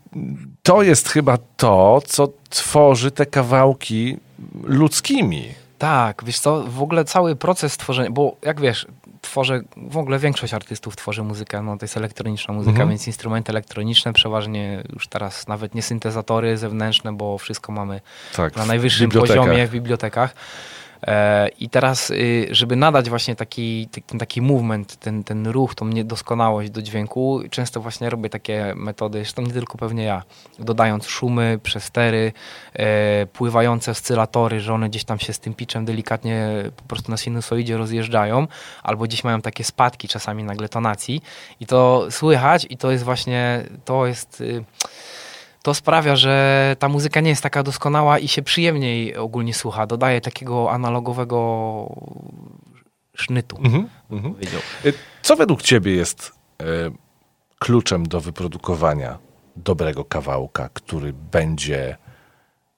to 0.64 0.84
jest 0.84 1.10
chyba 1.10 1.38
to, 1.58 2.02
co 2.06 2.30
tworzy 2.50 3.12
te 3.12 3.26
kawałki 3.26 4.18
ludzkimi. 4.64 5.46
Tak, 5.78 6.24
wiesz 6.26 6.40
co, 6.40 6.64
w 6.64 6.82
ogóle 6.82 7.06
cały 7.06 7.36
proces 7.36 7.78
tworzenia, 7.78 8.12
bo 8.12 8.36
jak 8.46 8.62
wiesz, 8.62 8.88
tworzę, 9.22 9.62
w 9.78 9.98
ogóle 9.98 10.20
większość 10.20 10.54
artystów 10.54 10.96
tworzy 10.96 11.24
muzykę, 11.24 11.62
no 11.62 11.78
to 11.78 11.84
jest 11.86 11.98
elektroniczna 11.98 12.54
muzyka, 12.54 12.72
Mhm. 12.72 12.90
więc 12.90 13.08
instrumenty 13.08 13.52
elektroniczne, 13.52 14.14
przeważnie 14.14 14.84
już 14.94 15.08
teraz 15.08 15.48
nawet 15.48 15.76
nie 15.76 15.82
syntezatory 15.82 16.58
zewnętrzne, 16.58 17.14
bo 17.14 17.38
wszystko 17.38 17.72
mamy 17.72 18.02
Tak, 18.36 18.56
na 18.56 18.66
najwyższym 18.66 19.10
poziomie 19.12 19.68
w 19.68 19.72
bibliotekach. 19.72 20.34
E, 21.04 21.48
I 21.48 21.70
teraz, 21.70 22.10
y, 22.10 22.48
żeby 22.52 22.76
nadać 22.76 23.10
właśnie 23.10 23.36
taki, 23.36 23.88
taki, 23.92 24.18
taki 24.18 24.42
movement, 24.42 24.96
ten, 24.96 25.24
ten 25.24 25.48
ruch, 25.48 25.76
tą 25.76 25.88
niedoskonałość 25.88 26.70
do 26.70 26.82
dźwięku, 26.82 27.42
często 27.52 27.82
właśnie 27.82 28.10
robię 28.10 28.30
takie 28.30 28.74
metody, 28.76 29.18
zresztą 29.18 29.42
nie 29.42 29.54
tylko 29.54 29.78
pewnie 29.78 30.04
ja, 30.04 30.24
dodając 30.60 31.08
szumy, 31.08 31.60
przestery, 31.64 32.34
e, 32.74 33.26
pływające 33.26 33.92
oscylatory, 33.92 34.60
że 34.60 34.74
one 34.74 34.90
gdzieś 34.90 35.04
tam 35.04 35.20
się 35.20 35.34
z 35.34 35.40
tym 35.40 35.54
pitchem 35.54 35.86
delikatnie 35.86 36.50
po 36.76 36.84
prostu 36.84 37.12
na 37.12 37.18
sinusoidzie 37.18 37.78
rozjeżdżają, 37.78 38.48
albo 38.84 39.04
gdzieś 39.04 39.24
mają 39.24 39.42
takie 39.42 39.64
spadki 39.64 40.08
czasami 40.08 40.44
nagle 40.44 40.70
tonacji. 40.70 41.22
I 41.60 41.66
to 41.66 42.08
słychać 42.10 42.68
i 42.70 42.78
to 42.78 42.92
jest 42.92 43.04
właśnie, 43.04 43.64
to 43.86 44.06
jest... 44.06 44.44
To 45.68 45.74
sprawia, 45.74 46.16
że 46.16 46.76
ta 46.80 46.90
muzyka 46.90 47.22
nie 47.22 47.30
jest 47.30 47.44
taka 47.44 47.64
doskonała 47.64 48.20
i 48.20 48.28
się 48.28 48.42
przyjemniej 48.42 49.16
ogólnie 49.16 49.54
słucha. 49.54 49.88
Dodaje 49.88 50.22
takiego 50.22 50.72
analogowego 50.72 51.90
sznytu. 53.16 53.58
Mhm, 53.58 53.90
mhm. 54.12 54.36
Y, 54.86 54.94
co 55.22 55.36
według 55.36 55.62
ciebie 55.62 55.96
jest 55.96 56.32
y, 56.62 56.66
kluczem 57.60 58.08
do 58.08 58.22
wyprodukowania 58.22 59.18
dobrego 59.56 60.06
kawałka, 60.06 60.70
który 60.74 61.14
będzie 61.14 61.98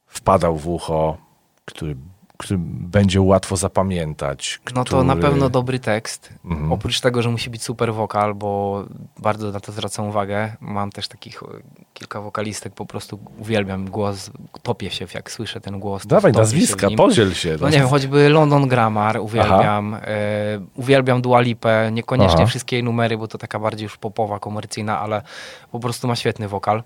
wpadał 0.07 0.57
w 0.57 0.67
ucho, 0.67 1.17
który 1.65 1.95
który 2.39 2.59
będzie 2.63 3.21
łatwo 3.21 3.55
zapamiętać. 3.55 4.59
Który... 4.63 4.75
No 4.75 4.85
to 4.85 5.03
na 5.03 5.15
pewno 5.15 5.49
dobry 5.49 5.79
tekst. 5.79 6.33
Mhm. 6.45 6.71
Oprócz 6.71 7.01
tego, 7.01 7.21
że 7.21 7.29
musi 7.29 7.49
być 7.49 7.63
super 7.63 7.93
wokal, 7.93 8.35
bo 8.35 8.83
bardzo 9.17 9.51
na 9.51 9.59
to 9.59 9.71
zwracam 9.71 10.07
uwagę. 10.07 10.55
Mam 10.59 10.91
też 10.91 11.07
takich 11.07 11.43
e, 11.43 11.45
kilka 11.93 12.21
wokalistek, 12.21 12.73
po 12.73 12.85
prostu 12.85 13.19
uwielbiam 13.37 13.89
głos, 13.89 14.31
topię 14.63 14.91
się 14.91 15.05
jak 15.13 15.31
słyszę 15.31 15.61
ten 15.61 15.79
głos. 15.79 16.07
Dawaj 16.07 16.31
nazwiska, 16.31 16.87
podziel 16.97 17.33
się. 17.33 17.57
No 17.61 17.69
nie 17.69 17.77
wiem, 17.77 17.87
choćby 17.87 18.29
London 18.29 18.67
Grammar 18.67 19.17
uwielbiam. 19.17 19.93
E, 19.93 19.99
uwielbiam 20.75 21.21
Dua 21.21 21.41
Lipę, 21.41 21.89
niekoniecznie 21.91 22.39
Aha. 22.39 22.45
wszystkie 22.45 22.75
jej 22.75 22.83
numery, 22.83 23.17
bo 23.17 23.27
to 23.27 23.37
taka 23.37 23.59
bardziej 23.59 23.83
już 23.83 23.97
popowa, 23.97 24.39
komercyjna, 24.39 24.99
ale 24.99 25.21
po 25.71 25.79
prostu 25.79 26.07
ma 26.07 26.15
świetny 26.15 26.47
wokal. 26.47 26.83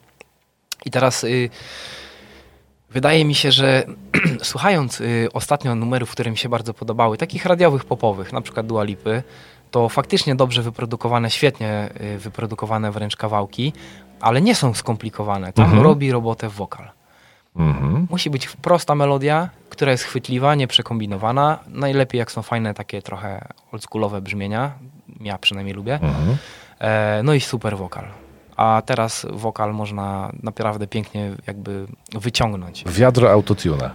I 0.86 0.92
teraz... 0.92 1.24
Y, 1.24 1.50
Wydaje 2.94 3.26
mi 3.26 3.36
się, 3.36 3.52
że 3.52 3.84
słuchając 4.42 5.02
y, 5.02 5.28
ostatnio 5.34 5.76
numerów, 5.76 6.12
które 6.12 6.32
mi 6.32 6.38
się 6.38 6.50
bardzo 6.50 6.74
podobały, 6.74 7.18
takich 7.18 7.46
radiowych, 7.46 7.86
popowych, 7.86 8.34
na 8.34 8.42
przykład 8.42 8.68
Dua 8.68 8.84
Lipy, 8.84 9.24
to 9.72 9.90
faktycznie 9.90 10.36
dobrze 10.36 10.62
wyprodukowane, 10.62 11.32
świetnie 11.32 11.90
y, 12.16 12.18
wyprodukowane 12.18 12.92
wręcz 12.92 13.16
kawałki, 13.16 13.74
ale 14.22 14.42
nie 14.42 14.56
są 14.56 14.74
skomplikowane. 14.74 15.54
Tam 15.54 15.66
mhm. 15.66 15.84
robi 15.84 16.12
robotę 16.12 16.50
wokal. 16.50 16.92
Mhm. 17.56 18.08
Musi 18.10 18.30
być 18.30 18.50
prosta 18.50 18.96
melodia, 18.96 19.50
która 19.70 19.92
jest 19.92 20.04
chwytliwa, 20.04 20.56
nieprzekombinowana. 20.56 21.60
Najlepiej 21.68 22.20
jak 22.20 22.32
są 22.32 22.42
fajne 22.42 22.74
takie 22.74 23.02
trochę 23.02 23.48
oldschoolowe 23.72 24.22
brzmienia. 24.22 24.72
Ja 25.22 25.38
przynajmniej 25.38 25.76
lubię. 25.76 25.94
Mhm. 25.94 26.38
E, 26.80 27.22
no 27.24 27.34
i 27.34 27.42
super 27.42 27.78
wokal 27.78 28.23
a 28.58 28.82
teraz 28.86 29.26
wokal 29.34 29.74
można 29.74 30.32
naprawdę 30.44 30.88
pięknie 30.88 31.32
jakby 31.48 31.86
wyciągnąć. 32.14 32.84
Wiadro 32.88 33.32
autotuna. 33.32 33.92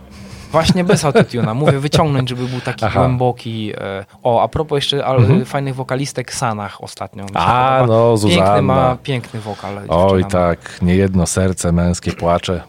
Właśnie 0.53 0.85
bez 0.85 1.05
autotuna. 1.05 1.55
Mówię 1.55 1.79
wyciągnąć, 1.79 2.29
żeby 2.29 2.47
był 2.47 2.61
taki 2.61 2.85
Aha. 2.85 3.01
głęboki. 3.01 3.73
E, 3.77 4.05
o, 4.23 4.43
a 4.43 4.49
propos 4.49 4.77
jeszcze 4.77 5.07
mhm. 5.07 5.45
fajnych 5.45 5.75
wokalistek 5.75 6.35
Sanach 6.35 6.83
ostatnio. 6.83 7.27
A, 7.35 7.85
no 7.89 8.17
Zuzanna. 8.17 8.45
Piękny 8.45 8.63
ma, 8.63 8.97
piękny 9.03 9.41
wokal. 9.41 9.79
Oj 9.89 10.25
tak, 10.25 10.79
niejedno 10.83 11.27
serce 11.27 11.73
męskie 11.73 12.13
płacze 12.13 12.63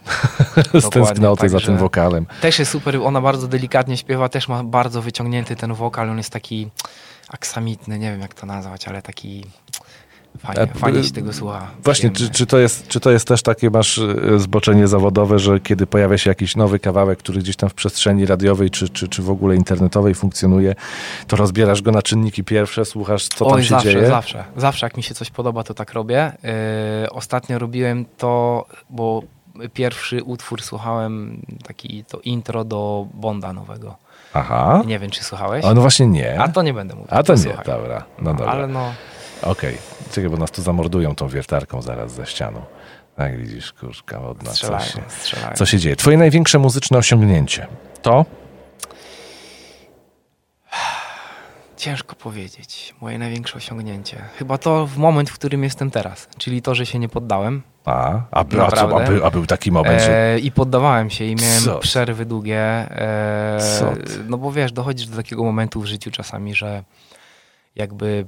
z 0.74 0.90
tęsknoty 0.90 1.42
tak, 1.42 1.50
za 1.50 1.60
tym 1.60 1.78
wokalem. 1.78 2.26
Też 2.42 2.60
jest 2.60 2.72
super, 2.72 2.98
ona 3.04 3.22
bardzo 3.22 3.48
delikatnie 3.48 3.98
śpiewa, 3.98 4.30
też 4.30 4.48
ma 4.48 4.64
bardzo 4.64 5.02
wyciągnięty 5.02 5.56
ten 5.56 5.74
wokal, 5.74 6.10
on 6.10 6.18
jest 6.18 6.34
taki 6.34 6.70
aksamitny, 7.30 8.00
nie 8.00 8.12
wiem 8.12 8.22
jak 8.22 8.34
to 8.34 8.46
nazwać, 8.46 8.88
ale 8.88 9.02
taki 9.02 9.46
Fajnie, 10.40 10.68
fajnie 10.68 11.04
się 11.04 11.12
tego 11.12 11.34
słucha. 11.34 11.68
Właśnie, 11.84 12.10
czy, 12.10 12.30
czy, 12.30 12.46
to 12.46 12.58
jest, 12.58 12.88
czy 12.88 13.00
to 13.00 13.12
jest 13.12 13.28
też 13.28 13.44
takie 13.44 13.70
masz 13.70 13.98
e, 13.98 14.40
zboczenie 14.40 14.88
zawodowe, 14.88 15.40
że 15.40 15.60
kiedy 15.60 15.88
pojawia 15.88 16.18
się 16.18 16.30
jakiś 16.30 16.56
nowy 16.56 16.80
kawałek, 16.80 17.20
który 17.20 17.40
gdzieś 17.40 17.56
tam 17.56 17.70
w 17.70 17.74
przestrzeni 17.74 18.26
radiowej 18.26 18.70
czy, 18.70 18.90
czy, 18.90 19.08
czy 19.08 19.22
w 19.22 19.30
ogóle 19.30 19.56
internetowej 19.56 20.16
funkcjonuje, 20.16 20.76
to 21.28 21.36
rozbierasz 21.36 21.82
go 21.82 21.92
na 21.92 22.02
czynniki 22.02 22.44
pierwsze, 22.44 22.86
słuchasz, 22.86 23.28
co 23.28 23.46
Oj, 23.46 23.52
tam 23.52 23.64
się 23.64 23.70
zawsze, 23.70 23.92
dzieje? 23.92 24.08
Zawsze, 24.08 24.44
zawsze. 24.58 24.86
Jak 24.86 24.98
mi 24.98 25.04
się 25.04 25.16
coś 25.16 25.32
podoba, 25.32 25.64
to 25.64 25.74
tak 25.74 25.94
robię. 25.94 26.32
Yy, 27.02 27.10
ostatnio 27.10 27.60
robiłem 27.60 28.06
to, 28.18 28.66
bo 28.90 29.24
pierwszy 29.74 30.24
utwór 30.24 30.62
słuchałem, 30.62 31.42
taki 31.68 32.04
to 32.04 32.20
intro 32.20 32.64
do 32.64 33.08
Bonda 33.14 33.54
nowego. 33.54 33.96
Aha. 34.34 34.84
Nie 34.86 35.00
wiem, 35.00 35.12
czy 35.12 35.24
słuchałeś? 35.24 35.66
A 35.66 35.74
no 35.74 35.82
właśnie 35.82 36.08
nie. 36.08 36.42
A 36.42 36.48
to 36.48 36.62
nie 36.62 36.74
będę 36.74 36.96
mówił. 36.96 37.08
A 37.12 37.18
to, 37.18 37.24
to 37.24 37.34
nie, 37.34 37.40
słuchaj. 37.40 37.66
dobra. 37.66 38.04
No, 38.20 38.34
dobra. 38.34 38.52
Ale 38.52 38.68
no... 38.68 38.92
Okej, 39.42 39.52
okay. 39.52 40.12
czekaj, 40.12 40.30
bo 40.30 40.38
nas 40.38 40.52
tu 40.52 40.62
zamordują 40.62 41.16
tą 41.16 41.28
wiertarką 41.28 41.82
zaraz 41.82 42.12
ze 42.12 42.26
ścianą. 42.26 42.62
Tak 43.16 43.38
widzisz, 43.38 43.74
kurczka 43.74 44.20
wodna, 44.20 44.52
co 44.52 44.80
się, 44.80 45.02
co 45.56 45.66
się 45.66 45.80
dzieje. 45.80 45.96
Twoje 45.96 46.18
największe 46.18 46.60
muzyczne 46.60 46.98
osiągnięcie 46.98 47.68
to? 48.02 48.26
Ciężko 51.78 52.16
powiedzieć. 52.16 52.96
Moje 53.02 53.20
największe 53.20 53.58
osiągnięcie. 53.58 54.22
Chyba 54.38 54.58
to 54.58 54.88
w 54.88 54.98
moment, 54.98 55.30
w 55.30 55.34
którym 55.34 55.64
jestem 55.64 55.92
teraz. 55.92 56.28
Czyli 56.38 56.62
to, 56.62 56.76
że 56.76 56.86
się 56.86 57.00
nie 57.00 57.10
poddałem. 57.10 57.62
A, 57.86 58.22
a, 58.32 58.44
by, 58.44 58.62
a, 58.62 58.72
co, 58.72 59.02
a, 59.02 59.08
był, 59.08 59.26
a 59.26 59.32
był 59.32 59.46
taki 59.46 59.72
moment, 59.72 60.02
że... 60.02 60.34
E, 60.34 60.40
I 60.40 60.52
poddawałem 60.52 61.10
się 61.10 61.26
i 61.26 61.36
miałem 61.36 61.64
co? 61.64 61.80
przerwy 61.80 62.26
długie. 62.26 62.60
E, 62.60 63.60
no 64.28 64.38
bo 64.38 64.52
wiesz, 64.52 64.72
dochodzisz 64.72 65.08
do 65.08 65.18
takiego 65.18 65.44
momentu 65.44 65.82
w 65.82 65.86
życiu 65.86 66.12
czasami, 66.12 66.56
że 66.56 66.84
jakby 67.76 68.26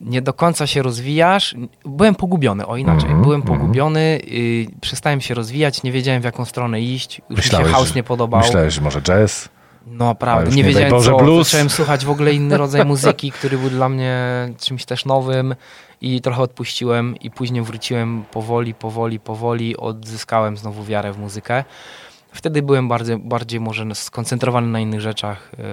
nie 0.00 0.22
do 0.22 0.32
końca 0.32 0.66
się 0.66 0.82
rozwijasz. 0.82 1.54
Byłem 1.84 2.14
pogubiony, 2.14 2.66
o 2.66 2.76
inaczej. 2.76 3.10
Mm 3.10 3.20
-hmm, 3.20 3.24
Byłem 3.24 3.40
mhm. 3.40 3.58
pogubiony, 3.58 4.20
y, 4.28 4.66
przestałem 4.80 5.20
się 5.20 5.34
rozwijać, 5.34 5.82
nie 5.82 5.92
wiedziałem 5.92 6.22
w 6.22 6.24
jaką 6.24 6.44
stronę 6.44 6.80
iść. 6.80 7.20
Już 7.30 7.36
myślałeś, 7.36 7.66
mi 7.66 7.72
się 7.72 7.78
house 7.78 7.94
nie 7.94 8.02
podobał. 8.02 8.40
Myślałeś, 8.40 8.74
że 8.74 8.80
może 8.80 9.02
jazz? 9.02 9.48
No 9.86 10.14
prawda, 10.14 10.50
nie, 10.50 10.56
nie 10.56 10.64
wiedziałem 10.64 10.90
Boże, 10.90 11.10
co. 11.10 11.16
Blues. 11.16 11.46
Zacząłem 11.46 11.70
słuchać 11.70 12.04
w 12.04 12.10
ogóle 12.10 12.32
inny 12.32 12.56
rodzaj 12.56 12.84
muzyki, 12.94 13.32
który 13.32 13.58
był 13.58 13.70
dla 13.70 13.88
mnie 13.88 14.18
czymś 14.60 14.84
też 14.84 15.04
nowym 15.04 15.54
i 16.00 16.20
trochę 16.20 16.42
odpuściłem 16.42 17.16
i 17.16 17.30
później 17.30 17.62
wróciłem 17.62 18.24
powoli, 18.30 18.74
powoli, 18.74 19.20
powoli, 19.20 19.76
odzyskałem 19.76 20.56
znowu 20.56 20.84
wiarę 20.84 21.12
w 21.12 21.18
muzykę. 21.18 21.64
Wtedy 22.32 22.62
byłem 22.62 22.88
bardziej, 22.88 23.18
bardziej 23.18 23.60
może 23.60 23.94
skoncentrowany 23.94 24.66
na 24.66 24.80
innych 24.80 25.00
rzeczach. 25.00 25.52
Yy 25.58 25.64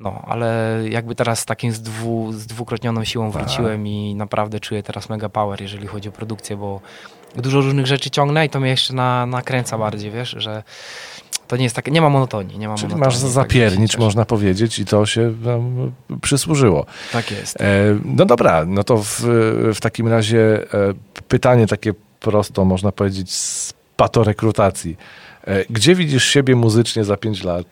no, 0.00 0.22
ale 0.26 0.78
jakby 0.90 1.14
teraz 1.14 1.38
z 1.38 1.44
takim 1.44 1.72
z, 1.72 1.80
dwu, 1.80 2.32
z 2.32 2.46
dwukrotnioną 2.46 3.04
siłą 3.04 3.32
tak. 3.32 3.42
wróciłem 3.42 3.86
i 3.86 4.14
naprawdę 4.14 4.60
czuję 4.60 4.82
teraz 4.82 5.08
mega 5.08 5.28
power, 5.28 5.62
jeżeli 5.62 5.86
chodzi 5.86 6.08
o 6.08 6.12
produkcję, 6.12 6.56
bo 6.56 6.80
dużo 7.36 7.60
różnych 7.60 7.86
rzeczy 7.86 8.10
ciągnę 8.10 8.46
i 8.46 8.48
to 8.48 8.60
mnie 8.60 8.70
jeszcze 8.70 8.94
na, 8.94 9.26
nakręca 9.26 9.78
bardziej, 9.78 10.10
wiesz, 10.10 10.34
że 10.38 10.62
to 11.48 11.56
nie 11.56 11.64
jest 11.64 11.76
takie, 11.76 11.90
nie 11.90 12.00
ma 12.00 12.08
monotonii. 12.08 12.58
Nie 12.58 12.68
ma 12.68 12.74
Czyli 12.74 12.88
monotonii, 12.88 13.20
masz 13.22 13.32
zapiernicz, 13.32 13.92
tak 13.92 14.00
można 14.00 14.24
powiedzieć, 14.24 14.78
i 14.78 14.84
to 14.84 15.06
się 15.06 15.34
um, 15.46 15.92
przysłużyło. 16.22 16.86
Tak 17.12 17.30
jest. 17.30 17.60
E, 17.60 17.64
no 18.04 18.26
dobra, 18.26 18.64
no 18.66 18.84
to 18.84 18.96
w, 18.96 19.20
w 19.74 19.80
takim 19.80 20.08
razie 20.08 20.38
e, 20.74 20.94
pytanie 21.28 21.66
takie 21.66 21.94
prosto, 22.20 22.64
można 22.64 22.92
powiedzieć, 22.92 23.34
z 23.34 23.74
patorekrutacji. 23.96 24.96
E, 24.96 25.20
gdzie 25.70 25.94
widzisz 25.94 26.24
siebie 26.24 26.56
muzycznie 26.56 27.04
za 27.04 27.16
5 27.16 27.44
lat? 27.44 27.66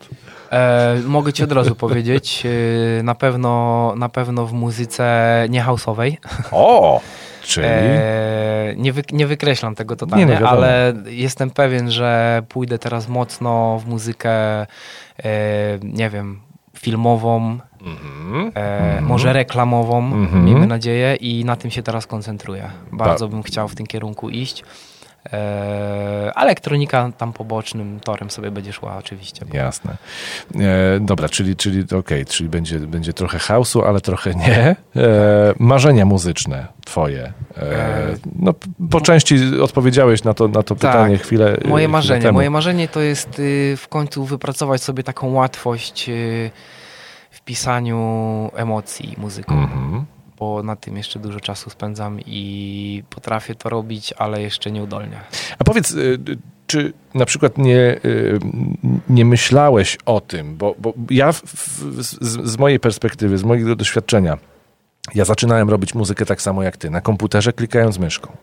E, 0.53 0.97
mogę 1.07 1.33
ci 1.33 1.45
od 1.45 1.53
razu 1.53 1.75
powiedzieć, 1.85 2.47
e, 2.99 3.03
na 3.03 3.15
pewno, 3.15 3.95
na 3.97 4.09
pewno 4.09 4.47
w 4.47 4.53
muzyce 4.53 5.47
nie 5.51 5.63
house'owej. 5.63 6.17
O! 6.53 7.01
Czyli? 7.43 7.67
E, 7.71 8.75
nie, 8.77 8.93
wy, 8.93 9.03
nie 9.13 9.27
wykreślam 9.27 9.75
tego 9.75 9.97
totalnie, 9.97 10.27
nie, 10.27 10.41
no 10.41 10.49
ale 10.49 10.95
jestem 11.07 11.51
pewien, 11.51 11.91
że 11.91 12.43
pójdę 12.49 12.79
teraz 12.79 13.09
mocno 13.09 13.79
w 13.85 13.87
muzykę, 13.87 14.31
e, 14.31 14.67
nie 15.83 16.11
wiem, 16.11 16.41
filmową, 16.77 17.37
mm 17.37 17.61
-hmm. 17.97 19.03
może 19.03 19.33
reklamową, 19.33 19.99
mm 19.99 20.27
-hmm. 20.27 20.45
miejmy 20.45 20.67
nadzieję, 20.67 21.15
i 21.15 21.45
na 21.45 21.57
tym 21.57 21.71
się 21.71 21.83
teraz 21.83 22.07
koncentruję. 22.07 22.71
Bardzo 22.93 23.29
bym 23.29 23.43
chciał 23.43 23.69
w 23.69 23.75
tym 23.75 23.87
kierunku 23.87 24.31
iść. 24.31 24.65
E, 25.33 26.33
elektronika 26.37 27.11
tam 27.19 27.33
pobocznym 27.33 28.01
torem 28.01 28.31
sobie 28.31 28.51
będzie 28.51 28.73
szła 28.73 28.97
oczywiście. 28.97 29.47
Bo... 29.47 29.57
Jasne. 29.57 29.97
E, 30.55 31.01
dobra, 31.01 31.29
czyli, 31.29 31.57
czyli 31.57 31.83
okej, 31.83 31.99
okay, 31.99 32.25
czyli 32.25 32.49
będzie, 32.49 32.79
będzie 32.79 33.13
trochę 33.13 33.39
house'u, 33.39 33.87
ale 33.87 34.01
trochę 34.01 34.35
nie. 34.35 34.77
E, 34.97 35.55
marzenia 35.59 36.05
muzyczne 36.05 36.67
twoje. 36.85 37.33
E, 37.57 38.15
no, 38.37 38.55
po 38.91 39.01
części 39.01 39.61
odpowiedziałeś 39.63 40.25
na 40.25 40.35
to, 40.35 40.49
na 40.49 40.63
to 40.63 40.75
tak. 40.75 40.93
pytanie 40.93 41.19
chwilę 41.19 41.45
Moje 41.45 41.59
chwilę 41.65 41.89
marzenie. 41.89 42.33
Moje 42.33 42.51
marzenie 42.51 42.89
to 42.89 43.01
jest 43.01 43.39
y, 43.39 43.75
w 43.77 43.89
końcu 43.89 44.25
wypracować 44.25 44.83
sobie 44.83 45.03
taką 45.03 45.33
łatwość 45.33 46.09
y, 46.09 46.51
w 47.31 47.41
pisaniu 47.41 48.51
emocji 48.55 49.15
muzyką. 49.19 49.55
Mm 49.55 49.69
-hmm 49.69 50.18
bo 50.39 50.63
na 50.63 50.77
tym 50.77 50.97
jeszcze 50.97 51.19
dużo 51.19 51.41
czasu 51.41 51.71
spędzam 51.71 52.21
i 52.27 53.03
potrafię 53.11 53.55
to 53.55 53.69
robić, 53.69 54.15
ale 54.19 54.43
jeszcze 54.43 54.71
nieudolnie. 54.71 55.21
A 55.59 55.65
powiedz, 55.65 55.91
y, 55.91 56.19
czy 56.67 56.93
na 57.15 57.27
przykład 57.27 57.59
nie, 57.59 58.01
y, 58.05 58.39
nie 59.09 59.25
myślałeś 59.25 59.99
o 60.07 60.21
tym, 60.21 60.57
bo, 60.57 60.75
bo 60.79 60.93
ja 61.11 61.33
w, 61.33 61.43
z, 61.99 62.51
z 62.51 62.59
mojej 62.59 62.81
perspektywy, 62.81 63.39
z 63.39 63.45
mojego 63.45 63.77
doświadczenia, 63.77 64.39
ja 65.15 65.25
zaczynałem 65.25 65.71
robić 65.71 65.95
muzykę 65.95 66.27
tak 66.27 66.43
samo 66.43 66.63
jak 66.63 66.77
ty, 66.77 66.91
na 66.91 67.01
komputerze 67.01 67.53
klikając 67.53 67.99
myszką. 67.99 68.37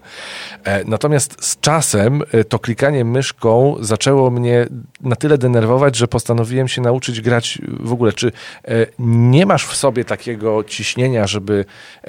E, 0.64 0.84
natomiast 0.84 1.46
z 1.46 1.60
czasem 1.60 2.24
e, 2.32 2.44
to 2.44 2.60
klikanie 2.60 3.06
myszką 3.06 3.76
zaczęło 3.80 4.32
mnie 4.32 4.68
na 5.02 5.16
tyle 5.16 5.38
denerwować, 5.38 5.96
że 5.96 6.08
postanowiłem 6.08 6.68
się 6.68 6.82
nauczyć 6.82 7.22
grać 7.22 7.60
w 7.80 7.94
ogóle. 7.94 8.14
Czy 8.14 8.32
e, 8.68 8.72
nie 9.00 9.46
masz 9.46 9.66
w 9.66 9.76
sobie 9.76 10.06
takiego 10.06 10.64
ciśnienia, 10.64 11.28
żeby 11.28 11.66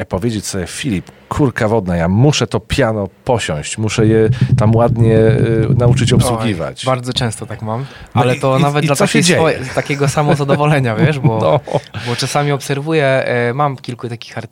powiedzieć 0.08 0.46
sobie, 0.46 0.66
Filip, 0.66 1.10
kurka 1.28 1.68
wodna, 1.68 1.96
ja 1.96 2.08
muszę 2.08 2.46
to 2.46 2.60
piano 2.60 3.08
posiąść, 3.24 3.78
muszę 3.78 4.06
je 4.06 4.28
tam 4.58 4.76
ładnie 4.76 5.18
nauczyć 5.76 6.12
obsługiwać. 6.12 6.84
Oj, 6.84 6.86
bardzo 6.86 7.12
często 7.12 7.46
tak 7.46 7.62
mam, 7.62 7.80
no 8.14 8.22
ale 8.22 8.34
to 8.34 8.58
i, 8.58 8.62
nawet 8.62 8.84
i, 8.84 8.86
dla 8.86 8.96
takiej 8.96 9.24
swoje, 9.24 9.58
takiego 9.74 10.08
samozadowolenia, 10.08 10.96
wiesz, 10.96 11.18
bo, 11.18 11.38
no. 11.42 11.60
bo 12.06 12.16
czasami 12.16 12.52
obserwuję, 12.52 13.24
mam 13.54 13.76
kilku 13.76 14.08
takich 14.08 14.38
artystów, 14.38 14.45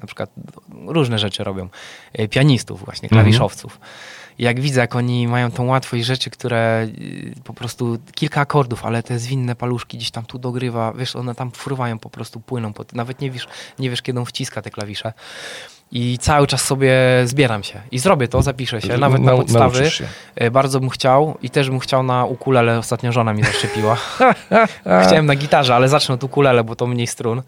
na 0.00 0.06
przykład 0.06 0.30
różne 0.86 1.18
rzeczy 1.18 1.44
robią, 1.44 1.68
pianistów 2.30 2.84
właśnie, 2.84 3.08
klawiszowców. 3.08 3.80
Jak 4.38 4.60
widzę, 4.60 4.80
jak 4.80 4.96
oni 4.96 5.28
mają 5.28 5.50
tą 5.50 5.66
łatwość 5.66 6.04
rzeczy, 6.04 6.30
które 6.30 6.86
y, 6.98 7.34
po 7.44 7.54
prostu 7.54 7.98
kilka 8.14 8.40
akordów, 8.40 8.84
ale 8.84 9.02
te 9.02 9.18
zwinne 9.18 9.56
paluszki 9.56 9.96
gdzieś 9.96 10.10
tam 10.10 10.24
tu 10.26 10.38
dogrywa, 10.38 10.92
wiesz, 10.92 11.16
one 11.16 11.34
tam 11.34 11.50
fruwają 11.50 11.98
po 11.98 12.10
prostu, 12.10 12.40
płyną, 12.40 12.72
nawet 12.92 13.20
nie 13.20 13.30
wiesz, 13.30 13.46
nie 13.78 13.90
wiesz 13.90 14.02
kiedy 14.02 14.18
on 14.18 14.26
wciska 14.26 14.62
te 14.62 14.70
klawisze. 14.70 15.12
I 15.92 16.18
cały 16.18 16.46
czas 16.46 16.64
sobie 16.64 16.94
zbieram 17.24 17.62
się 17.62 17.80
i 17.90 17.98
zrobię 17.98 18.28
to, 18.28 18.42
zapiszę 18.42 18.80
się, 18.80 18.98
nawet 18.98 19.22
na 19.22 19.36
podstawy. 19.36 19.90
Bardzo 20.52 20.80
bym 20.80 20.90
chciał 20.90 21.38
i 21.42 21.50
też 21.50 21.70
bym 21.70 21.78
chciał 21.78 22.02
na 22.02 22.24
ukulele, 22.24 22.78
ostatnio 22.78 23.12
żona 23.12 23.32
mi 23.32 23.42
zaszczepiła. 23.42 23.96
Chciałem 25.06 25.26
na 25.26 25.34
gitarze, 25.34 25.74
ale 25.74 25.88
zacznę 25.88 26.14
od 26.14 26.24
ukulele, 26.24 26.64
bo 26.64 26.76
to 26.76 26.86
mniej 26.86 27.06
strun, 27.06 27.38
e, 27.38 27.42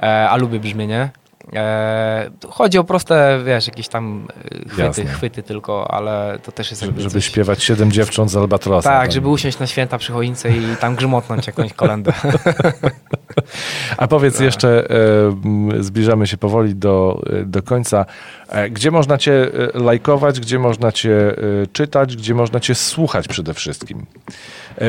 a 0.00 0.36
lubię 0.36 0.60
brzmienie. 0.60 1.10
E, 1.54 2.30
chodzi 2.48 2.78
o 2.78 2.84
proste, 2.84 3.40
wiesz, 3.44 3.66
jakieś 3.66 3.88
tam 3.88 4.28
e, 4.66 4.68
chwyty, 4.68 5.06
chwyty 5.06 5.42
tylko, 5.42 5.90
ale 5.90 6.38
to 6.42 6.52
też 6.52 6.70
jest 6.70 6.82
jakby 6.82 7.00
Żeby 7.00 7.12
coś... 7.12 7.24
śpiewać 7.24 7.62
siedem 7.62 7.92
dziewcząt 7.92 8.30
z 8.30 8.36
Albatrosa. 8.36 8.90
Tak, 8.90 9.02
tam. 9.02 9.12
żeby 9.12 9.28
usiąść 9.28 9.58
na 9.58 9.66
święta 9.66 9.98
przy 9.98 10.12
choince 10.12 10.50
i 10.50 10.76
tam 10.80 10.96
grzmotnąć 10.96 11.46
jakąś 11.46 11.72
kolendę. 11.72 12.12
A 13.96 14.06
powiedz 14.06 14.34
tak. 14.34 14.44
jeszcze, 14.44 14.90
e, 14.90 15.82
zbliżamy 15.82 16.26
się 16.26 16.36
powoli 16.36 16.74
do, 16.74 17.22
e, 17.40 17.44
do 17.44 17.62
końca. 17.62 18.06
E, 18.48 18.70
gdzie 18.70 18.90
można 18.90 19.18
cię 19.18 19.32
e, 19.74 19.78
lajkować, 19.78 20.40
gdzie 20.40 20.58
można 20.58 20.92
cię 20.92 21.34
czytać, 21.72 22.16
gdzie 22.16 22.34
można 22.34 22.60
cię 22.60 22.74
słuchać 22.74 23.28
przede 23.28 23.54
wszystkim? 23.54 24.06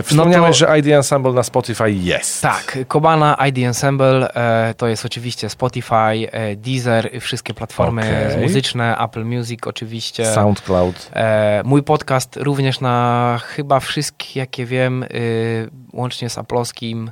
Wspomniałeś, 0.03 0.61
no 0.61 0.67
to... 0.67 0.73
że 0.73 0.79
ID 0.79 0.87
Ensemble 0.87 1.33
na 1.33 1.43
Spotify 1.43 1.91
jest. 1.91 2.41
Tak, 2.41 2.77
Kobana, 2.87 3.37
ID 3.49 3.57
Ensemble 3.57 4.29
to 4.77 4.87
jest 4.87 5.05
oczywiście 5.05 5.49
Spotify, 5.49 6.29
Deezer, 6.55 7.09
wszystkie 7.21 7.53
platformy 7.53 8.01
okay. 8.01 8.41
muzyczne, 8.41 8.97
Apple 8.97 9.25
Music 9.25 9.67
oczywiście. 9.67 10.25
SoundCloud. 10.25 11.11
Mój 11.63 11.83
podcast 11.83 12.37
również 12.37 12.79
na 12.79 13.39
chyba 13.43 13.79
wszystkie, 13.79 14.39
jakie 14.39 14.65
wiem, 14.65 15.05
łącznie 15.93 16.29
z 16.29 16.37
Aploskim 16.37 17.11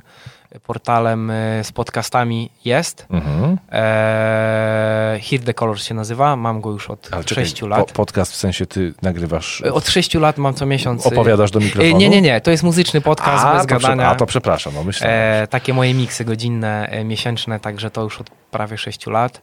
portalem 0.60 1.30
e, 1.30 1.64
z 1.64 1.72
podcastami 1.72 2.50
jest. 2.64 3.06
Mhm. 3.10 3.58
E, 3.72 5.20
Hear 5.22 5.42
the 5.42 5.54
Colors 5.54 5.84
się 5.84 5.94
nazywa, 5.94 6.36
mam 6.36 6.60
go 6.60 6.70
już 6.70 6.90
od 6.90 7.08
Ale 7.10 7.22
6 7.22 7.54
czekaj, 7.54 7.68
lat. 7.70 7.86
Po, 7.86 7.92
podcast 7.92 8.32
w 8.32 8.36
sensie 8.36 8.66
ty 8.66 8.94
nagrywasz? 9.02 9.62
E, 9.66 9.72
od 9.72 9.88
6 9.88 10.14
lat 10.14 10.38
mam 10.38 10.54
co 10.54 10.66
miesiąc. 10.66 11.06
Opowiadasz 11.06 11.50
do 11.50 11.60
mikrofonu? 11.60 11.98
Nie, 11.98 12.08
nie, 12.08 12.22
nie, 12.22 12.40
to 12.40 12.50
jest 12.50 12.62
muzyczny 12.62 13.00
podcast 13.00 13.44
a, 13.44 13.54
bez 13.54 13.66
gadania. 13.66 14.08
A 14.08 14.14
to 14.14 14.26
przepraszam, 14.26 14.74
no 14.74 14.84
myślę. 14.84 15.08
E, 15.42 15.46
takie 15.46 15.74
moje 15.74 15.94
miksy 15.94 16.24
godzinne, 16.24 16.90
miesięczne, 17.04 17.60
także 17.60 17.90
to 17.90 18.02
już 18.02 18.20
od 18.20 18.30
prawie 18.30 18.78
6 18.78 19.06
lat. 19.06 19.40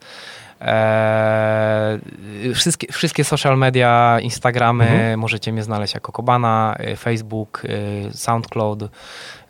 Eee, 0.63 1.99
wszystkie, 2.53 2.87
wszystkie 2.91 3.23
social 3.23 3.57
media, 3.57 4.19
Instagramy, 4.21 4.89
mhm. 4.89 5.19
możecie 5.19 5.53
mnie 5.53 5.63
znaleźć 5.63 5.93
jako 5.93 6.11
Kobana, 6.11 6.75
e, 6.77 6.95
Facebook, 6.95 7.63
e, 7.65 8.13
SoundCloud. 8.13 8.83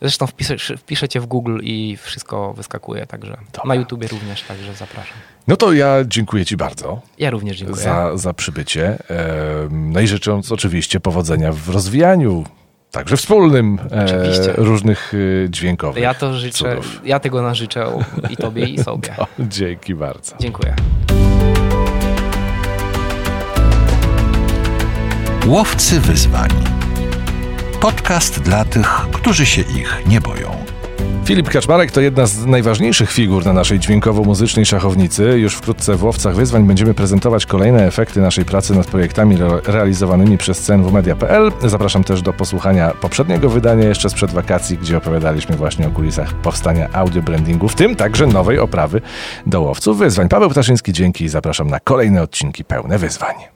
Zresztą 0.00 0.26
wpisze, 0.26 0.56
wpiszecie 0.76 1.20
w 1.20 1.26
Google 1.26 1.58
i 1.62 1.96
wszystko 1.96 2.52
wyskakuje, 2.52 3.06
także 3.06 3.36
Dobra. 3.52 3.68
na 3.68 3.74
YouTubie 3.74 4.08
również, 4.08 4.42
także 4.42 4.74
zapraszam. 4.74 5.16
No 5.48 5.56
to 5.56 5.72
ja 5.72 5.96
dziękuję 6.06 6.44
Ci 6.44 6.56
bardzo. 6.56 7.00
Ja 7.18 7.30
również 7.30 7.56
dziękuję. 7.56 7.82
Za, 7.82 8.16
za 8.16 8.32
przybycie. 8.32 8.98
No 9.70 10.00
i 10.00 10.06
życząc 10.06 10.52
oczywiście 10.52 11.00
powodzenia 11.00 11.52
w 11.52 11.68
rozwijaniu 11.68 12.44
także 12.94 13.16
wspólnym 13.16 13.78
e, 13.90 14.52
różnych 14.56 15.12
e, 15.44 15.50
dźwiękowych. 15.50 16.02
Ja 16.02 16.14
to 16.14 16.34
życzę, 16.34 16.58
cudów. 16.58 17.00
ja 17.04 17.20
tego 17.20 17.42
nażyczę 17.42 17.86
i 18.30 18.36
tobie 18.36 18.64
i 18.64 18.78
sobie. 18.78 19.14
No, 19.18 19.26
dzięki 19.38 19.94
bardzo. 19.94 20.36
Dziękuję. 20.40 20.76
Łowcy 25.46 26.00
wyzwań. 26.00 26.50
Podcast 27.80 28.40
dla 28.40 28.64
tych, 28.64 28.88
którzy 29.12 29.46
się 29.46 29.60
ich 29.62 30.02
nie 30.06 30.20
boją. 30.20 30.73
Filip 31.24 31.50
Kaczmarek 31.50 31.90
to 31.90 32.00
jedna 32.00 32.26
z 32.26 32.46
najważniejszych 32.46 33.12
figur 33.12 33.46
na 33.46 33.52
naszej 33.52 33.78
dźwiękowo-muzycznej 33.78 34.66
szachownicy. 34.66 35.38
Już 35.38 35.54
wkrótce 35.54 35.96
w 35.96 36.04
Łowcach 36.04 36.34
Wyzwań 36.34 36.64
będziemy 36.64 36.94
prezentować 36.94 37.46
kolejne 37.46 37.86
efekty 37.86 38.20
naszej 38.20 38.44
pracy 38.44 38.74
nad 38.74 38.86
projektami 38.86 39.36
re 39.42 39.60
realizowanymi 39.66 40.38
przez 40.38 40.60
cnwmedia.pl. 40.60 41.52
Zapraszam 41.64 42.04
też 42.04 42.22
do 42.22 42.32
posłuchania 42.32 42.90
poprzedniego 42.90 43.48
wydania 43.48 43.88
jeszcze 43.88 44.10
sprzed 44.10 44.30
wakacji, 44.30 44.78
gdzie 44.78 44.96
opowiadaliśmy 44.96 45.56
właśnie 45.56 45.86
o 45.86 45.90
kulisach 45.90 46.34
powstania 46.34 46.88
audio 46.92 47.22
brandingu, 47.22 47.68
w 47.68 47.74
tym 47.74 47.96
także 47.96 48.26
nowej 48.26 48.58
oprawy 48.58 49.00
do 49.46 49.60
Łowców 49.60 49.98
Wyzwań. 49.98 50.28
Paweł 50.28 50.50
Ptaszyński, 50.50 50.92
dzięki 50.92 51.24
i 51.24 51.28
zapraszam 51.28 51.68
na 51.68 51.80
kolejne 51.80 52.22
odcinki 52.22 52.64
pełne 52.64 52.98
wyzwań. 52.98 53.53